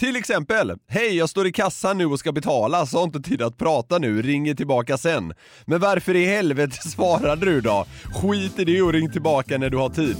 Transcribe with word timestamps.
Till 0.00 0.16
exempel, 0.16 0.72
hej 0.88 1.16
jag 1.16 1.30
står 1.30 1.46
i 1.46 1.52
kassan 1.52 1.98
nu 1.98 2.06
och 2.06 2.18
ska 2.18 2.32
betala 2.32 2.86
så 2.86 2.98
har 2.98 3.04
inte 3.04 3.20
tid 3.20 3.42
att 3.42 3.58
prata 3.58 3.98
nu, 3.98 4.22
ringer 4.22 4.54
tillbaka 4.54 4.98
sen. 4.98 5.34
Men 5.64 5.80
varför 5.80 6.16
i 6.16 6.24
helvete 6.24 6.76
svarade 6.88 7.46
du 7.46 7.60
då? 7.60 7.86
Skit 8.14 8.58
i 8.58 8.64
det 8.64 8.82
och 8.82 8.92
ring 8.92 9.12
tillbaka 9.12 9.58
när 9.58 9.70
du 9.70 9.76
har 9.76 9.88
tid. 9.88 10.16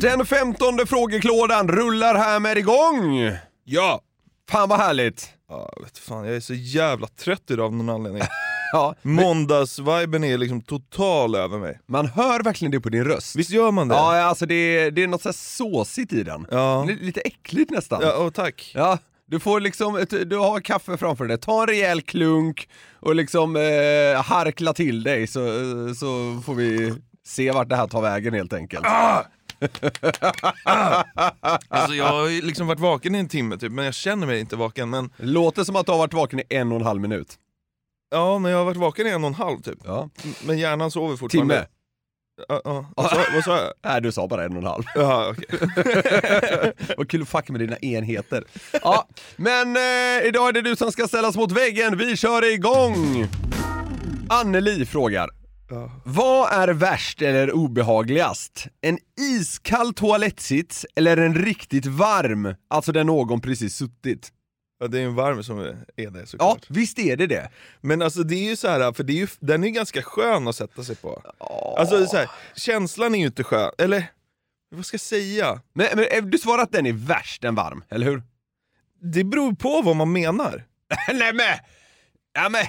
Den 0.00 0.26
femtonde 0.26 0.86
frågeklådan 0.86 1.68
rullar 1.68 2.14
härmed 2.14 2.58
igång! 2.58 3.38
Ja! 3.64 4.00
Fan 4.50 4.68
vad 4.68 4.78
härligt! 4.78 5.30
Ja, 5.48 5.72
vet 5.82 5.98
fan, 5.98 6.24
jag 6.24 6.36
är 6.36 6.40
så 6.40 6.54
jävla 6.54 7.06
trött 7.06 7.50
idag 7.50 7.66
av 7.66 7.74
någon 7.74 7.88
anledning. 7.88 8.22
Ja, 8.72 8.94
Måndagsviben 9.02 10.24
är 10.24 10.38
liksom 10.38 10.60
total 10.62 11.34
över 11.34 11.58
mig. 11.58 11.80
man 11.86 12.06
hör 12.06 12.42
verkligen 12.42 12.72
det 12.72 12.80
på 12.80 12.88
din 12.88 13.04
röst. 13.04 13.36
Visst 13.36 13.50
gör 13.50 13.70
man 13.70 13.88
det? 13.88 13.94
Ja, 13.94 14.22
alltså 14.22 14.46
det 14.46 14.54
är, 14.54 14.90
det 14.90 15.02
är 15.02 15.06
något 15.06 15.22
så 15.22 15.32
såsigt 15.32 16.12
i 16.12 16.22
den. 16.22 16.46
Ja. 16.50 16.84
Li- 16.84 16.98
Lite 17.00 17.20
äckligt 17.20 17.70
nästan. 17.70 18.00
Ja, 18.02 18.14
åh, 18.18 18.30
tack. 18.30 18.72
Ja, 18.74 18.98
du 19.26 19.40
får 19.40 19.60
liksom, 19.60 20.04
du 20.26 20.36
har 20.36 20.60
kaffe 20.60 20.96
framför 20.96 21.24
dig, 21.24 21.38
ta 21.38 21.60
en 21.62 21.66
rejäl 21.68 22.02
klunk 22.02 22.68
och 23.00 23.14
liksom 23.14 23.56
eh, 23.56 24.22
harkla 24.22 24.72
till 24.72 25.02
dig 25.02 25.26
så, 25.26 25.40
så 25.94 26.42
får 26.46 26.54
vi 26.54 26.94
se 27.26 27.50
vart 27.52 27.68
det 27.68 27.76
här 27.76 27.86
tar 27.86 28.02
vägen 28.02 28.34
helt 28.34 28.52
enkelt. 28.52 28.86
Alltså 31.68 31.94
jag 31.94 32.04
har 32.06 32.42
liksom 32.46 32.66
varit 32.66 32.80
vaken 32.80 33.14
i 33.14 33.18
en 33.18 33.28
timme 33.28 33.56
typ, 33.58 33.72
men 33.72 33.84
jag 33.84 33.94
känner 33.94 34.26
mig 34.26 34.40
inte 34.40 34.56
vaken. 34.56 34.90
Men 34.90 35.10
Låter 35.16 35.64
som 35.64 35.76
att 35.76 35.86
du 35.86 35.92
har 35.92 35.98
varit 35.98 36.14
vaken 36.14 36.40
i 36.40 36.42
en 36.48 36.72
och 36.72 36.80
en 36.80 36.86
halv 36.86 37.00
minut. 37.00 37.34
Ja, 38.14 38.38
men 38.38 38.50
jag 38.50 38.58
har 38.58 38.64
varit 38.64 38.76
vaken 38.76 39.06
i 39.06 39.10
en 39.10 39.24
och 39.24 39.28
en 39.28 39.34
halv 39.34 39.62
typ. 39.62 39.78
Ja. 39.84 40.08
Men 40.46 40.58
hjärnan 40.58 40.90
sover 40.90 41.16
fortfarande. 41.16 41.54
Timme? 41.54 41.66
Ja, 42.48 42.60
ja. 42.64 42.86
Vad, 42.96 43.10
sa, 43.10 43.16
vad 43.34 43.44
sa 43.44 43.56
jag? 43.56 43.72
Nej, 43.84 44.00
du 44.02 44.12
sa 44.12 44.28
bara 44.28 44.44
en 44.44 44.52
och 44.52 44.58
en 44.58 44.66
halv. 44.66 44.84
Jaha, 44.94 45.30
okej. 45.30 46.72
Vad 46.96 47.10
kul 47.10 47.22
att 47.22 47.28
fucka 47.28 47.52
med 47.52 47.60
dina 47.60 47.76
enheter. 47.76 48.44
Ja, 48.82 49.08
men 49.36 49.76
eh, 49.76 50.28
idag 50.28 50.48
är 50.48 50.52
det 50.52 50.62
du 50.62 50.76
som 50.76 50.92
ska 50.92 51.08
ställas 51.08 51.36
mot 51.36 51.52
väggen. 51.52 51.98
Vi 51.98 52.16
kör 52.16 52.52
igång! 52.52 53.26
Anneli 54.28 54.86
frågar. 54.86 55.30
Ja. 55.70 55.90
Vad 56.04 56.52
är 56.52 56.68
värst 56.68 57.22
eller 57.22 57.52
obehagligast? 57.52 58.66
En 58.80 58.98
iskall 59.20 59.94
toalettsits 59.94 60.86
eller 60.96 61.16
en 61.16 61.34
riktigt 61.34 61.86
varm, 61.86 62.54
alltså 62.70 62.92
där 62.92 63.04
någon 63.04 63.40
precis 63.40 63.76
suttit? 63.76 64.30
Ja, 64.80 64.86
det 64.88 65.00
är 65.00 65.04
en 65.04 65.14
varm 65.14 65.42
som 65.44 65.58
är 65.58 65.76
det 65.96 66.02
Ja, 66.02 66.26
såklart. 66.26 66.66
visst 66.68 66.98
är 66.98 67.16
det 67.16 67.26
det. 67.26 67.50
Men 67.80 68.02
alltså 68.02 68.22
det 68.22 68.34
är 68.34 68.48
ju 68.48 68.56
så 68.56 68.68
här, 68.68 68.92
för 68.92 69.04
det 69.04 69.12
är 69.12 69.16
ju, 69.16 69.26
den 69.40 69.64
är 69.64 69.68
ganska 69.68 70.02
skön 70.02 70.48
att 70.48 70.56
sätta 70.56 70.84
sig 70.84 70.96
på. 70.96 71.22
Alltså 71.78 72.06
så 72.06 72.16
här, 72.16 72.30
känslan 72.56 73.14
är 73.14 73.18
ju 73.18 73.26
inte 73.26 73.44
skön, 73.44 73.70
eller 73.78 74.06
vad 74.70 74.86
ska 74.86 74.94
jag 74.94 75.00
säga? 75.00 75.60
Men, 75.72 75.86
men 75.94 76.04
eh, 76.04 76.22
du 76.24 76.38
svarar 76.38 76.62
att 76.62 76.72
den 76.72 76.86
är 76.86 76.92
värst 76.92 77.44
än 77.44 77.54
varm, 77.54 77.84
eller 77.88 78.06
hur? 78.06 78.22
Det 79.00 79.24
beror 79.24 79.52
på 79.54 79.82
vad 79.82 79.96
man 79.96 80.12
menar. 80.12 80.64
Nej 81.14 81.32
men! 81.32 81.58
Ja 82.36 82.48
men, 82.48 82.64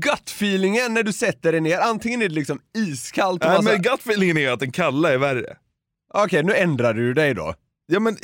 gut-feelingen 0.00 0.88
när 0.94 1.02
du 1.02 1.12
sätter 1.12 1.52
dig 1.52 1.60
ner, 1.60 1.78
antingen 1.78 2.22
är 2.22 2.28
det 2.28 2.34
liksom 2.34 2.60
iskallt 2.74 3.44
och 3.44 3.48
Nej, 3.50 3.56
så 3.56 3.62
men 3.62 3.82
gut-feelingen 3.82 4.36
är 4.36 4.40
ju 4.40 4.48
att 4.48 4.60
den 4.60 4.72
kalla 4.72 5.12
är 5.12 5.18
värre. 5.18 5.56
Okej, 6.14 6.42
nu 6.42 6.54
ändrar 6.54 6.94
du 6.94 7.14
dig 7.14 7.34
då. 7.34 7.54
Ja 7.92 8.00
men, 8.00 8.16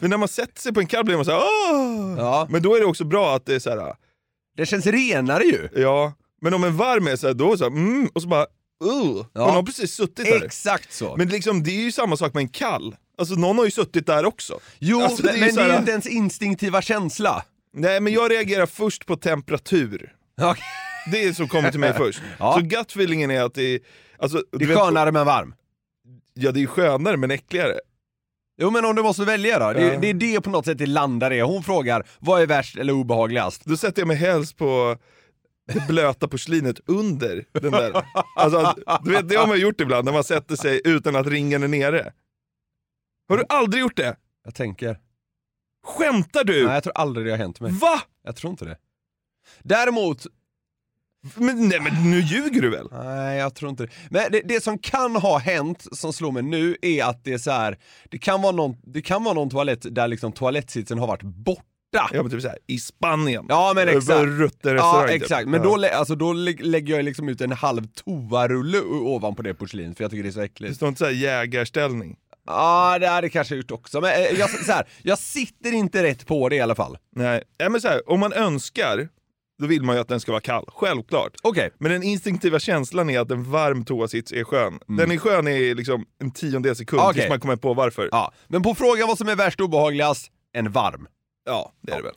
för 0.00 0.08
när 0.08 0.16
man 0.16 0.28
sätter 0.28 0.60
sig 0.60 0.74
på 0.74 0.80
en 0.80 0.86
kall 0.86 1.04
blir 1.04 1.16
man 1.16 1.24
såhär 1.24 1.40
Åh! 1.72 2.14
Ja. 2.18 2.46
Men 2.50 2.62
då 2.62 2.74
är 2.76 2.80
det 2.80 2.86
också 2.86 3.04
bra 3.04 3.34
att 3.36 3.46
det 3.46 3.54
är 3.54 3.58
såhär, 3.58 3.94
Det 4.56 4.66
känns 4.66 4.86
renare 4.86 5.44
ju. 5.44 5.68
ja. 5.76 6.12
Men 6.40 6.54
om 6.54 6.64
en 6.64 6.76
varm 6.76 7.06
är 7.06 7.16
såhär, 7.16 7.34
då 7.34 7.46
är 7.46 7.50
det 7.50 7.58
såhär, 7.58 7.70
mm, 7.70 8.08
och 8.14 8.22
så 8.22 8.28
bara, 8.28 8.42
uh. 8.42 9.24
Ja. 9.32 9.46
Man 9.46 9.54
har 9.54 9.62
precis 9.62 9.92
suttit 9.94 10.16
där. 10.26 10.44
Exakt 10.44 10.92
så. 10.92 11.16
Men 11.16 11.28
liksom, 11.28 11.62
det 11.62 11.70
är 11.70 11.80
ju 11.82 11.92
samma 11.92 12.16
sak 12.16 12.34
med 12.34 12.40
en 12.40 12.48
kall. 12.48 12.96
Alltså 13.18 13.34
någon 13.34 13.58
har 13.58 13.64
ju 13.64 13.70
suttit 13.70 14.06
där 14.06 14.24
också. 14.24 14.58
jo, 14.78 15.00
alltså, 15.02 15.22
det 15.22 15.28
är 15.30 15.32
men, 15.32 15.40
men 15.40 15.54
det 15.54 15.62
är 15.62 15.72
ju 15.72 15.78
inte 15.78 15.90
ens 15.90 16.06
instinktiva 16.06 16.82
känsla. 16.82 17.44
Nej 17.72 18.00
men 18.00 18.12
jag 18.12 18.30
reagerar 18.30 18.66
först 18.66 19.06
på 19.06 19.16
temperatur. 19.16 20.14
Okej. 20.40 20.62
Det 21.12 21.24
är 21.24 21.32
som 21.32 21.48
kommer 21.48 21.70
till 21.70 21.80
mig 21.80 21.92
först. 21.96 22.20
Ja. 22.38 22.52
Så 22.54 22.60
gut-feelingen 22.60 23.30
är 23.32 23.42
att 23.42 23.54
det 23.54 23.62
är, 23.74 23.80
alltså, 24.18 24.42
Det 24.52 24.64
är 24.64 24.68
vet- 24.68 24.78
skönare 24.78 25.12
men 25.12 25.26
varm. 25.26 25.54
Ja 26.34 26.52
det 26.52 26.62
är 26.62 26.66
skönare 26.66 27.16
men 27.16 27.30
äckligare. 27.30 27.74
Jo 28.60 28.70
men 28.70 28.84
om 28.84 28.96
du 28.96 29.02
måste 29.02 29.24
välja 29.24 29.58
då? 29.58 29.72
Det, 29.72 29.96
det 29.96 30.08
är 30.08 30.14
det 30.14 30.40
på 30.40 30.50
något 30.50 30.64
sätt 30.64 30.78
det 30.78 30.86
landar 30.86 31.32
i. 31.32 31.40
Hon 31.40 31.62
frågar, 31.62 32.06
vad 32.18 32.42
är 32.42 32.46
värst 32.46 32.76
eller 32.76 32.92
obehagligast? 32.92 33.64
Då 33.64 33.76
sätter 33.76 34.00
jag 34.00 34.08
mig 34.08 34.16
helst 34.16 34.56
på 34.56 34.96
det 35.72 35.86
blöta 35.88 36.28
porslinet 36.28 36.80
under 36.86 37.44
den 37.52 37.72
där. 37.72 38.04
Alltså, 38.36 38.74
du 39.04 39.10
vet, 39.10 39.28
det 39.28 39.36
har 39.36 39.46
man 39.46 39.60
gjort 39.60 39.80
ibland 39.80 40.04
när 40.04 40.12
man 40.12 40.24
sätter 40.24 40.56
sig 40.56 40.80
utan 40.84 41.16
att 41.16 41.26
ringen 41.26 41.62
är 41.62 41.68
nere. 41.68 42.12
Har 43.28 43.36
du 43.36 43.44
aldrig 43.48 43.80
gjort 43.80 43.96
det? 43.96 44.16
Jag 44.44 44.54
tänker. 44.54 44.98
Skämtar 45.86 46.44
du? 46.44 46.64
Nej 46.64 46.74
jag 46.74 46.82
tror 46.82 46.96
aldrig 46.96 47.26
det 47.26 47.30
har 47.30 47.38
hänt 47.38 47.60
mig. 47.60 47.72
Va? 47.72 48.02
Jag 48.24 48.36
tror 48.36 48.50
inte 48.50 48.64
det. 48.64 48.76
Däremot, 49.62 50.26
Men, 51.34 51.68
nej 51.68 51.80
men 51.80 52.10
nu 52.10 52.20
ljuger 52.20 52.60
du 52.62 52.70
väl? 52.70 52.88
nej 52.92 53.38
jag 53.38 53.54
tror 53.54 53.70
inte 53.70 53.82
det. 53.82 53.90
Men 54.10 54.32
det, 54.32 54.40
det 54.44 54.62
som 54.64 54.78
kan 54.78 55.16
ha 55.16 55.38
hänt, 55.38 55.86
som 55.92 56.12
slår 56.12 56.32
mig 56.32 56.42
nu, 56.42 56.76
är 56.82 57.04
att 57.04 57.24
det 57.24 57.32
är 57.32 57.38
så 57.38 57.50
här. 57.50 57.78
det 58.10 58.18
kan 58.18 58.42
vara 58.42 58.52
någon, 58.52 58.76
det 58.82 59.02
kan 59.02 59.24
vara 59.24 59.34
någon 59.34 59.50
toalett 59.50 59.94
där 59.94 60.08
liksom 60.08 60.32
toalettsitsen 60.32 60.98
har 60.98 61.06
varit 61.06 61.22
borta. 61.22 61.62
Ja 62.12 62.22
men 62.22 62.30
typ 62.30 62.42
såhär, 62.42 62.58
i 62.66 62.78
Spanien. 62.78 63.46
Ja 63.48 63.72
men 63.74 63.88
exakt. 63.88 64.20
Rutterrestaurang, 64.24 65.02
Ja 65.02 65.12
typ. 65.12 65.22
exakt, 65.22 65.48
men 65.48 65.62
Ja. 65.62 65.76
då, 65.76 65.86
alltså, 65.96 66.14
då 66.14 66.32
lä- 66.32 66.54
lägger 66.60 66.96
jag 66.96 67.04
liksom 67.04 67.28
ut 67.28 67.40
en 67.40 67.52
halv 67.52 67.86
toarulle 67.86 68.80
ovanpå 68.80 69.42
det 69.42 69.54
porslinet 69.54 69.96
för 69.96 70.04
jag 70.04 70.10
tycker 70.10 70.22
det 70.22 70.28
är 70.28 70.32
så 70.32 70.38
Det 70.38 70.44
äckligt. 70.44 70.76
står 70.76 70.88
inte 70.88 70.98
såhär 70.98 71.12
jägarställning. 71.12 72.16
Ja 72.46 72.98
det 73.00 73.06
hade 73.08 73.24
jag 73.26 73.32
kanske 73.32 73.54
gjort 73.56 73.70
också, 73.70 74.00
men 74.00 74.10
eh, 74.10 74.38
jag, 74.38 74.50
så 74.50 74.72
här, 74.72 74.88
jag 75.02 75.18
sitter 75.18 75.72
inte 75.72 76.02
rätt 76.02 76.26
på 76.26 76.48
det 76.48 76.56
i 76.56 76.60
alla 76.60 76.74
fall. 76.74 76.98
Nej, 77.16 77.42
ja, 77.58 77.68
men 77.68 77.80
så 77.80 77.88
här, 77.88 78.10
om 78.10 78.20
man 78.20 78.32
önskar, 78.32 79.08
då 79.58 79.66
vill 79.66 79.82
man 79.82 79.94
ju 79.96 80.00
att 80.00 80.08
den 80.08 80.20
ska 80.20 80.32
vara 80.32 80.40
kall. 80.40 80.64
Självklart. 80.68 81.32
Okej. 81.42 81.70
Men 81.78 81.92
den 81.92 82.02
instinktiva 82.02 82.58
känslan 82.58 83.10
är 83.10 83.20
att 83.20 83.30
en 83.30 83.50
varm 83.50 83.84
toasits 83.84 84.32
är 84.32 84.44
skön. 84.44 84.78
Den 84.86 85.10
är 85.10 85.16
skön 85.18 85.48
i 85.48 85.74
liksom 85.74 86.04
en 86.22 86.30
tiondel 86.30 86.76
sekund 86.76 87.00
Mm. 87.00 87.10
Okej. 87.10 87.20
tills 87.22 87.30
man 87.30 87.40
kommer 87.40 87.56
på 87.56 87.74
varför. 87.74 88.08
Ja, 88.12 88.32
men 88.48 88.62
på 88.62 88.74
frågan 88.74 89.08
vad 89.08 89.18
som 89.18 89.28
är 89.28 89.36
värst 89.36 89.60
obehagligast, 89.60 90.26
en 90.52 90.70
varm. 90.72 91.06
Ja, 91.46 91.72
det 91.82 91.92
är 91.92 91.96
det 91.96 92.02
väl. 92.02 92.14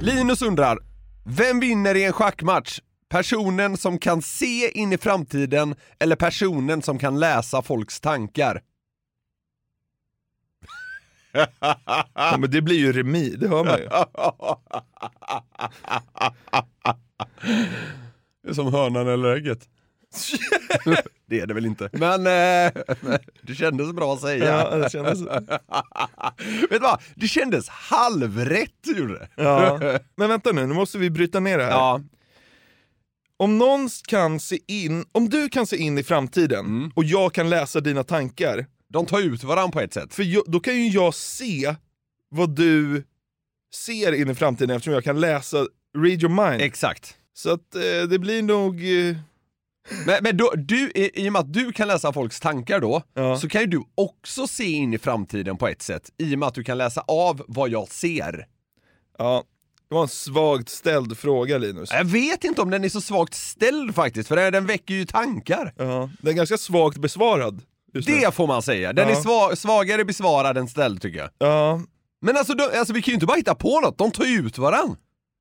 Linus 0.00 0.42
undrar, 0.42 0.78
vem 1.26 1.60
vinner 1.60 1.94
i 1.94 2.04
en 2.04 2.12
schackmatch? 2.12 2.78
Personen 3.10 3.76
som 3.76 3.98
kan 3.98 4.22
se 4.22 4.70
in 4.78 4.92
i 4.92 4.98
framtiden 4.98 5.74
eller 6.00 6.16
personen 6.16 6.82
som 6.82 6.98
kan 6.98 7.20
läsa 7.20 7.62
folks 7.62 8.00
tankar? 8.00 8.60
Ja, 12.14 12.36
men 12.38 12.50
det 12.50 12.62
blir 12.62 12.78
ju 12.78 12.92
remis, 12.92 13.34
det 13.38 13.48
hör 13.48 13.64
man 13.64 13.78
ju. 13.78 13.88
Det 18.42 18.48
är 18.50 18.54
som 18.54 18.72
hönan 18.74 19.08
eller 19.08 19.36
ägget. 19.36 19.68
det 21.26 21.40
är 21.40 21.46
det 21.46 21.54
väl 21.54 21.66
inte. 21.66 21.90
Men 21.92 22.20
eh, 22.26 22.72
det 23.42 23.54
kändes 23.54 23.92
bra 23.92 24.14
att 24.14 24.20
säga. 24.20 24.44
Ja, 24.70 24.76
det 24.76 24.90
kändes... 24.92 25.20
Vet 26.60 26.70
du 26.70 26.78
vad? 26.78 27.00
Det 27.14 27.28
kändes 27.28 27.68
halvrätt 27.68 28.86
gjorde 28.96 29.18
det. 29.18 29.28
ja. 29.36 29.78
Men 30.16 30.28
vänta 30.28 30.52
nu, 30.52 30.66
nu 30.66 30.74
måste 30.74 30.98
vi 30.98 31.10
bryta 31.10 31.40
ner 31.40 31.58
det 31.58 31.64
här. 31.64 31.70
Ja. 31.70 32.00
Om 33.36 33.58
någon 33.58 33.88
kan 34.08 34.40
se 34.40 34.58
in, 34.68 35.04
om 35.12 35.28
du 35.28 35.48
kan 35.48 35.66
se 35.66 35.76
in 35.76 35.98
i 35.98 36.02
framtiden 36.02 36.66
Mm. 36.66 36.90
och 36.94 37.04
jag 37.04 37.34
kan 37.34 37.50
läsa 37.50 37.80
dina 37.80 38.04
tankar, 38.04 38.66
De 38.92 39.06
tar 39.06 39.20
ut 39.20 39.44
varandra 39.44 39.72
på 39.72 39.80
ett 39.80 39.94
sätt. 39.94 40.14
för 40.14 40.22
jag, 40.22 40.42
då 40.46 40.60
kan 40.60 40.74
ju 40.74 40.88
jag 40.88 41.14
se 41.14 41.74
vad 42.28 42.50
du 42.56 43.04
ser 43.74 44.12
in 44.12 44.30
i 44.30 44.34
framtiden 44.34 44.76
eftersom 44.76 44.94
jag 44.94 45.04
kan 45.04 45.20
läsa, 45.20 45.56
read 45.98 46.22
your 46.22 46.48
mind. 46.50 46.62
Exakt. 46.62 47.16
Så 47.34 47.50
att 47.52 47.74
eh, 47.74 48.08
det 48.08 48.18
blir 48.18 48.42
nog... 48.42 48.74
Eh, 49.08 49.16
Men, 50.06 50.16
men 50.22 50.36
då, 50.36 50.52
du, 50.56 50.90
i, 50.90 51.24
i 51.24 51.28
och 51.28 51.32
med 51.32 51.40
att 51.40 51.52
du 51.52 51.72
kan 51.72 51.88
läsa 51.88 52.12
folks 52.12 52.40
tankar 52.40 52.80
då, 52.80 53.02
Ja. 53.14 53.36
så 53.38 53.48
kan 53.48 53.60
ju 53.60 53.66
du 53.66 53.82
också 53.94 54.46
se 54.46 54.64
in 54.64 54.94
i 54.94 54.98
framtiden 54.98 55.56
på 55.56 55.68
ett 55.68 55.82
sätt. 55.82 56.10
I 56.18 56.34
och 56.34 56.38
med 56.38 56.46
att 56.48 56.54
du 56.54 56.64
kan 56.64 56.78
läsa 56.78 57.00
av 57.08 57.44
vad 57.48 57.70
jag 57.70 57.88
ser. 57.88 58.46
ja, 59.18 59.44
det 59.88 59.94
var 59.94 60.02
en 60.02 60.08
svagt 60.08 60.68
ställd 60.68 61.18
fråga 61.18 61.58
Linus. 61.58 61.90
Jag 61.92 62.04
vet 62.04 62.44
inte 62.44 62.62
om 62.62 62.70
den 62.70 62.84
är 62.84 62.88
så 62.88 63.00
svagt 63.00 63.34
ställd 63.34 63.94
faktiskt, 63.94 64.28
för 64.28 64.50
den 64.50 64.66
väcker 64.66 64.94
ju 64.94 65.04
tankar. 65.04 65.72
Ja, 65.76 66.10
den 66.20 66.32
är 66.32 66.36
ganska 66.36 66.58
svagt 66.58 66.98
besvarad. 66.98 67.62
Det 67.92 68.34
får 68.34 68.46
man 68.46 68.62
säga. 68.62 68.92
Den 68.92 69.08
Ja. 69.08 69.16
är 69.18 69.20
sva, 69.22 69.56
svagare 69.56 70.04
besvarad 70.04 70.58
än 70.58 70.68
ställd 70.68 71.02
tycker 71.02 71.18
jag. 71.18 71.30
Ja, 71.38 71.80
Men 72.20 72.36
alltså, 72.36 72.54
de, 72.54 72.62
alltså 72.78 72.92
vi 72.94 73.02
kan 73.02 73.12
ju 73.12 73.14
inte 73.14 73.26
bara 73.26 73.36
hitta 73.36 73.54
på 73.54 73.80
något, 73.80 73.98
de 73.98 74.10
tar 74.10 74.24
ju 74.24 74.38
ut 74.46 74.58
varann. 74.58 74.96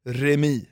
remi. 0.07 0.65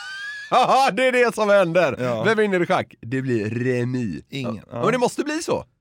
Haha, 0.50 0.90
det 0.90 1.04
är 1.06 1.12
det 1.12 1.34
som 1.34 1.48
händer! 1.48 1.96
Ja. 1.98 2.22
Vem 2.24 2.38
vinner 2.38 2.62
i 2.62 2.66
schack? 2.66 2.94
Det 3.00 3.22
blir 3.22 3.50
remi. 3.50 4.22
Ingen, 4.30 4.60
Ja. 4.70 4.80
Och 4.82 4.92
det 4.92 4.98
måste 4.98 5.24
bli 5.24 5.42
så. 5.42 5.64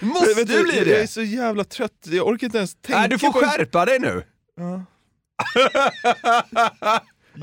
Det 0.00 0.06
måste 0.06 0.34
Vet 0.34 0.48
du, 0.48 0.62
bli 0.62 0.76
jag, 0.76 0.86
jag 0.86 0.96
är 0.96 1.00
det! 1.00 1.06
så 1.06 1.22
jävla 1.22 1.64
trött, 1.64 1.92
jag 2.04 2.26
orkar 2.26 2.46
inte 2.46 2.58
ens 2.58 2.74
tänka 2.74 2.98
Nej, 3.00 3.08
du 3.08 3.18
får 3.18 3.32
på... 3.32 3.38
skärpa 3.38 3.84
dig 3.84 3.98
nu. 3.98 4.22
Ja. 4.56 4.84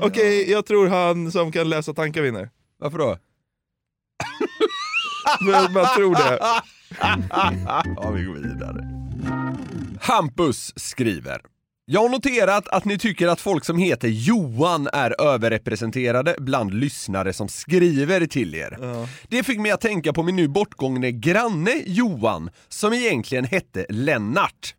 Okej, 0.00 0.50
jag 0.50 0.66
tror 0.66 0.88
han 0.88 1.32
som 1.32 1.52
kan 1.52 1.68
läsa 1.68 1.94
tankar 1.94 2.22
vinner. 2.22 2.50
Varför 2.78 2.98
då? 2.98 3.18
Men 5.40 5.72
Man 5.72 5.86
tror 5.96 6.14
det. 6.14 6.38
ja, 7.96 8.10
vi 8.10 8.24
går 8.24 8.34
vidare. 8.34 8.84
Hampus 10.00 10.72
skriver. 10.76 11.40
Jag 11.86 12.00
har 12.00 12.08
noterat 12.08 12.68
att 12.68 12.84
ni 12.84 12.98
tycker 12.98 13.28
att 13.28 13.40
folk 13.40 13.64
som 13.64 13.78
heter 13.78 14.08
Johan 14.08 14.88
är 14.92 15.20
överrepresenterade 15.20 16.36
bland 16.38 16.74
lyssnare 16.74 17.32
som 17.32 17.48
skriver 17.48 18.26
till 18.26 18.54
er. 18.54 18.78
Det 19.28 19.42
fick 19.42 19.58
mig 19.58 19.70
att 19.70 19.80
tänka 19.80 20.12
på 20.12 20.22
min 20.22 20.36
nu 20.36 20.48
bortgångne 20.48 21.12
granne 21.12 21.82
Johan, 21.86 22.50
som 22.68 22.92
egentligen 22.92 23.44
hette 23.44 23.86
Lennart. 23.88 24.74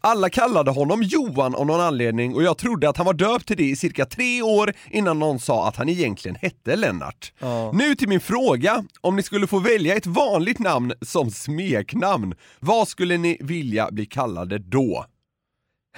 Alla 0.00 0.30
kallade 0.30 0.70
honom 0.70 1.02
Johan 1.02 1.54
av 1.54 1.66
någon 1.66 1.80
anledning 1.80 2.34
och 2.34 2.42
jag 2.42 2.58
trodde 2.58 2.88
att 2.88 2.96
han 2.96 3.06
var 3.06 3.14
döpt 3.14 3.46
till 3.46 3.56
det 3.56 3.70
i 3.70 3.76
cirka 3.76 4.06
tre 4.06 4.42
år 4.42 4.72
innan 4.90 5.18
någon 5.18 5.40
sa 5.40 5.68
att 5.68 5.76
han 5.76 5.88
egentligen 5.88 6.36
hette 6.40 6.76
Lennart. 6.76 7.32
Nu 7.72 7.94
till 7.94 8.08
min 8.08 8.20
fråga, 8.20 8.84
om 9.00 9.16
ni 9.16 9.22
skulle 9.22 9.46
få 9.46 9.58
välja 9.58 9.96
ett 9.96 10.06
vanligt 10.06 10.58
namn 10.58 10.92
som 11.02 11.30
smeknamn, 11.30 12.34
vad 12.60 12.88
skulle 12.88 13.16
ni 13.18 13.36
vilja 13.40 13.88
bli 13.90 14.06
kallade 14.06 14.58
då? 14.58 15.06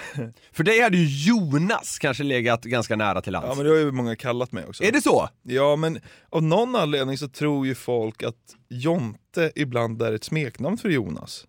För 0.52 0.64
dig 0.64 0.80
hade 0.80 0.96
ju 0.96 1.30
Jonas 1.30 1.98
kanske 1.98 2.22
legat 2.24 2.62
ganska 2.64 2.96
nära 2.96 3.20
till 3.22 3.32
Ja 3.32 3.40
hands. 3.40 3.56
men 3.56 3.66
det 3.66 3.72
har 3.72 3.78
ju 3.78 3.92
många 3.92 4.16
kallat 4.16 4.52
mig 4.52 4.64
också. 4.66 4.84
Är 4.84 4.92
det 4.92 5.02
så? 5.02 5.28
Ja 5.42 5.76
men 5.76 6.00
av 6.30 6.42
någon 6.42 6.76
anledning 6.76 7.18
så 7.18 7.28
tror 7.28 7.66
ju 7.66 7.74
folk 7.74 8.22
att 8.22 8.56
Jonte 8.68 9.52
ibland 9.54 10.02
är 10.02 10.12
ett 10.12 10.24
smeknamn 10.24 10.78
för 10.78 10.88
Jonas. 10.88 11.46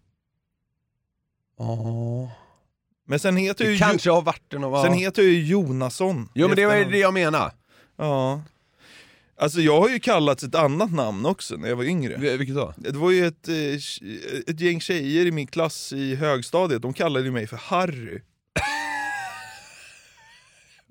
Ja. 1.60 2.32
Men 3.08 3.20
sen 3.20 3.38
heter 3.38 3.66
ju, 3.66 3.72
Det 3.72 3.78
kanske 3.78 4.12
har 4.12 4.22
varit 4.22 4.54
en 4.54 4.62
Jo- 4.62 4.82
sen 4.84 4.94
heter 4.94 5.22
jag 5.22 5.32
ju 5.32 5.44
Jonasson. 5.46 6.30
Jo 6.36 6.48
men 6.48 6.56
det 6.56 6.66
var 6.66 6.76
ju 6.76 6.86
det 6.86 6.98
jag 6.98 7.14
menar. 7.14 7.52
Ja. 7.98 8.42
Alltså 9.38 9.62
jag 9.62 9.82
har 9.82 9.90
ju 9.90 10.00
kallats 10.00 10.44
ett 10.44 10.56
annat 10.56 10.92
namn 10.94 11.26
också 11.26 11.56
när 11.56 11.70
jag 11.70 11.76
var 11.76 11.84
yngre. 11.84 12.38
Vilket 12.38 12.56
då? 12.56 12.74
Det 12.78 12.92
var 12.92 13.12
ju 13.12 13.26
ett, 13.28 13.48
eh, 13.48 13.56
ett 14.48 14.60
gäng 14.60 14.82
tjejer 14.82 15.26
i 15.26 15.32
min 15.32 15.48
klass 15.48 15.94
i 15.94 16.16
högstadiet, 16.16 16.82
de 16.82 16.94
kallade 16.94 17.26
ju 17.26 17.32
mig 17.32 17.48
för 17.48 17.58
Harry. 17.58 18.22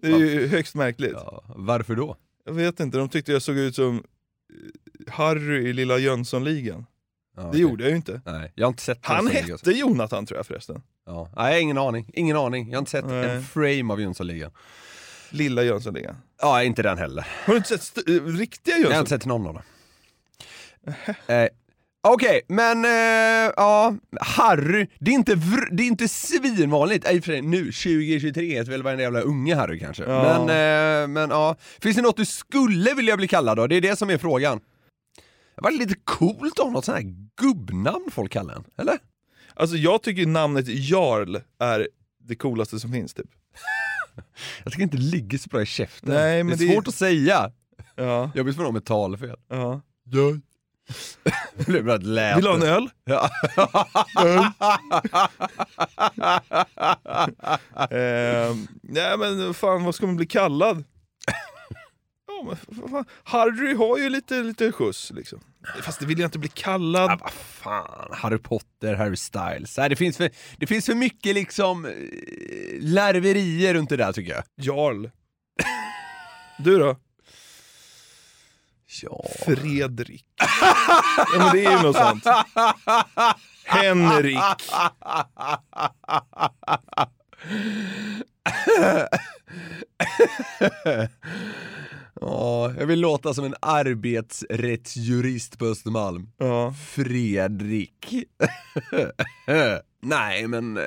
Det 0.02 0.08
är 0.12 0.18
ju 0.18 0.46
högst 0.48 0.74
märkligt. 0.74 1.12
Ja, 1.12 1.44
varför 1.56 1.94
då? 1.96 2.16
Jag 2.44 2.52
vet 2.52 2.80
inte, 2.80 2.98
de 2.98 3.08
tyckte 3.08 3.32
jag 3.32 3.42
såg 3.42 3.56
ut 3.56 3.74
som 3.74 3.96
eh, 3.96 5.12
Harry 5.12 5.68
i 5.68 5.72
Lilla 5.72 5.98
Jönssonligan. 5.98 6.86
Ja, 7.36 7.42
Det 7.42 7.48
okej. 7.48 7.60
gjorde 7.60 7.84
jag 7.84 7.90
ju 7.90 7.96
inte. 7.96 8.20
Nej, 8.26 8.52
jag 8.54 8.66
har 8.66 8.68
inte 8.72 8.82
sett 8.82 8.98
Han 9.02 9.16
Jönssonligan. 9.24 9.58
hette 9.58 9.70
Jonathan 9.70 10.26
tror 10.26 10.38
jag 10.38 10.46
förresten. 10.46 10.82
Ja. 11.06 11.32
Nej, 11.36 11.60
ingen 11.62 11.78
aning. 11.78 12.10
Ingen 12.14 12.36
aning. 12.36 12.68
Jag 12.70 12.74
har 12.76 12.78
inte 12.78 12.90
sett 12.90 13.06
Nej. 13.06 13.30
en 13.30 13.42
frame 13.42 13.92
av 13.92 14.00
Jönssonligan. 14.00 14.50
Lilla 15.30 15.62
Jönssonligan. 15.62 16.16
Ja, 16.40 16.62
inte 16.62 16.82
den 16.82 16.98
heller. 16.98 17.26
Har 17.44 17.52
du 17.52 17.56
inte 17.56 17.78
sett 17.78 18.08
eh, 18.08 18.12
riktiga 18.24 18.76
Jag 18.76 18.90
har 18.90 18.98
inte 18.98 19.08
sett 19.08 19.26
någon 19.26 19.46
av 19.46 19.54
dem. 19.54 19.62
Eh, 21.26 21.48
Okej, 22.04 22.40
men 22.48 22.84
eh, 22.84 23.52
ja, 23.56 23.94
Harry, 24.20 24.86
det 24.98 25.10
är 25.10 25.14
inte, 25.14 25.34
vr- 25.34 25.68
det 25.72 25.82
är 25.82 25.86
inte 25.86 26.08
svinvanligt, 26.08 27.04
Nej, 27.04 27.22
för 27.22 27.42
nu 27.42 27.58
2023 27.64 28.44
heter 28.54 28.70
väl 28.70 28.82
varenda 28.82 29.02
jävla 29.02 29.20
unge 29.20 29.54
Harry 29.54 29.78
kanske. 29.78 30.02
Ja. 30.04 30.22
Men, 30.22 31.02
eh, 31.02 31.08
men 31.08 31.30
ja, 31.30 31.56
finns 31.82 31.96
det 31.96 32.02
något 32.02 32.16
du 32.16 32.24
skulle 32.24 32.94
vilja 32.94 33.16
bli 33.16 33.28
kallad 33.28 33.56
då? 33.56 33.66
Det 33.66 33.76
är 33.76 33.80
det 33.80 33.98
som 33.98 34.10
är 34.10 34.18
frågan. 34.18 34.60
Det 35.56 35.62
var 35.62 35.70
lite 35.70 35.94
coolt 36.04 36.58
att 36.58 36.64
ha 36.64 36.70
något 36.72 36.84
sånt 36.84 36.98
här 36.98 37.14
gubbnamn 37.40 38.08
folk 38.12 38.32
kallar 38.32 38.54
en, 38.54 38.64
eller? 38.76 38.98
Alltså 39.54 39.76
jag 39.76 40.02
tycker 40.02 40.26
namnet 40.26 40.64
Jarl 40.68 41.36
är 41.60 41.88
det 42.24 42.34
coolaste 42.34 42.80
som 42.80 42.92
finns 42.92 43.14
typ. 43.14 43.26
Jag 44.64 44.72
tycker 44.72 44.82
inte 44.82 44.96
det 44.96 45.02
ligger 45.02 45.38
så 45.38 45.48
bra 45.48 45.62
i 45.62 45.66
käften. 45.66 46.14
Nej, 46.14 46.44
men 46.44 46.56
det 46.58 46.64
är 46.64 46.68
det- 46.68 46.74
svårt 46.74 46.88
att 46.88 46.94
säga. 46.94 47.50
Ja. 47.96 48.30
Jag 48.34 48.44
blir 48.44 48.52
förvånad 48.54 48.72
med 48.74 48.84
talfel. 48.84 49.36
ja. 49.48 49.80
Ja. 50.04 50.32
Det 51.56 51.66
blev 51.66 51.84
bara 51.84 51.96
ett 51.96 52.02
läte. 52.02 52.34
Vill 52.34 52.44
du 52.44 52.50
ha 52.50 52.56
en 52.56 52.62
öl? 52.62 52.90
Ja. 53.04 53.30
Ehm, 57.90 58.66
nej 58.82 59.18
men 59.18 59.54
fan, 59.54 59.84
vad 59.84 59.94
ska 59.94 60.06
man 60.06 60.16
bli 60.16 60.26
kallad? 60.26 60.84
ja, 62.26 62.42
men, 62.46 62.56
vad 62.66 62.90
fan. 62.90 63.04
Harry 63.24 63.74
har 63.74 63.98
ju 63.98 64.08
lite, 64.08 64.34
lite 64.42 64.72
skjuts 64.72 65.10
liksom. 65.10 65.40
Fast 65.82 66.00
det 66.00 66.06
vill 66.06 66.18
jag 66.18 66.26
inte 66.26 66.38
bli 66.38 66.48
kallad. 66.48 67.10
Ja, 67.10 67.18
vad 67.20 67.32
fan, 67.32 68.08
Harry 68.12 68.38
Potter, 68.38 68.94
Harry 68.94 69.16
Styles. 69.16 69.78
Nej, 69.78 69.88
det, 69.88 69.96
finns 69.96 70.16
för, 70.16 70.30
det 70.56 70.66
finns 70.66 70.86
för 70.86 70.94
mycket 70.94 71.34
liksom 71.34 71.84
eh, 71.84 71.92
larverier 72.80 73.74
runt 73.74 73.90
det 73.90 73.96
där 73.96 74.12
tycker 74.12 74.32
jag. 74.32 74.44
Jarl. 74.56 75.08
Du 76.58 76.78
då? 76.78 76.96
Ja. 79.02 79.24
Fredrik. 79.44 80.24
ja 81.16 81.26
men 81.38 81.52
det 81.52 81.64
är 81.64 81.76
ju 81.76 81.82
något 81.82 81.96
sånt. 81.96 82.24
Henrik. 83.64 84.38
Ja, 92.20 92.72
jag 92.78 92.86
vill 92.86 93.00
låta 93.00 93.34
som 93.34 93.44
en 93.44 93.54
arbetsrättsjurist 93.60 95.58
på 95.58 95.66
Östermalm. 95.66 96.28
Ja. 96.38 96.74
Fredrik. 96.86 98.14
Nej, 100.02 100.46
men 100.46 100.76
eh, 100.76 100.82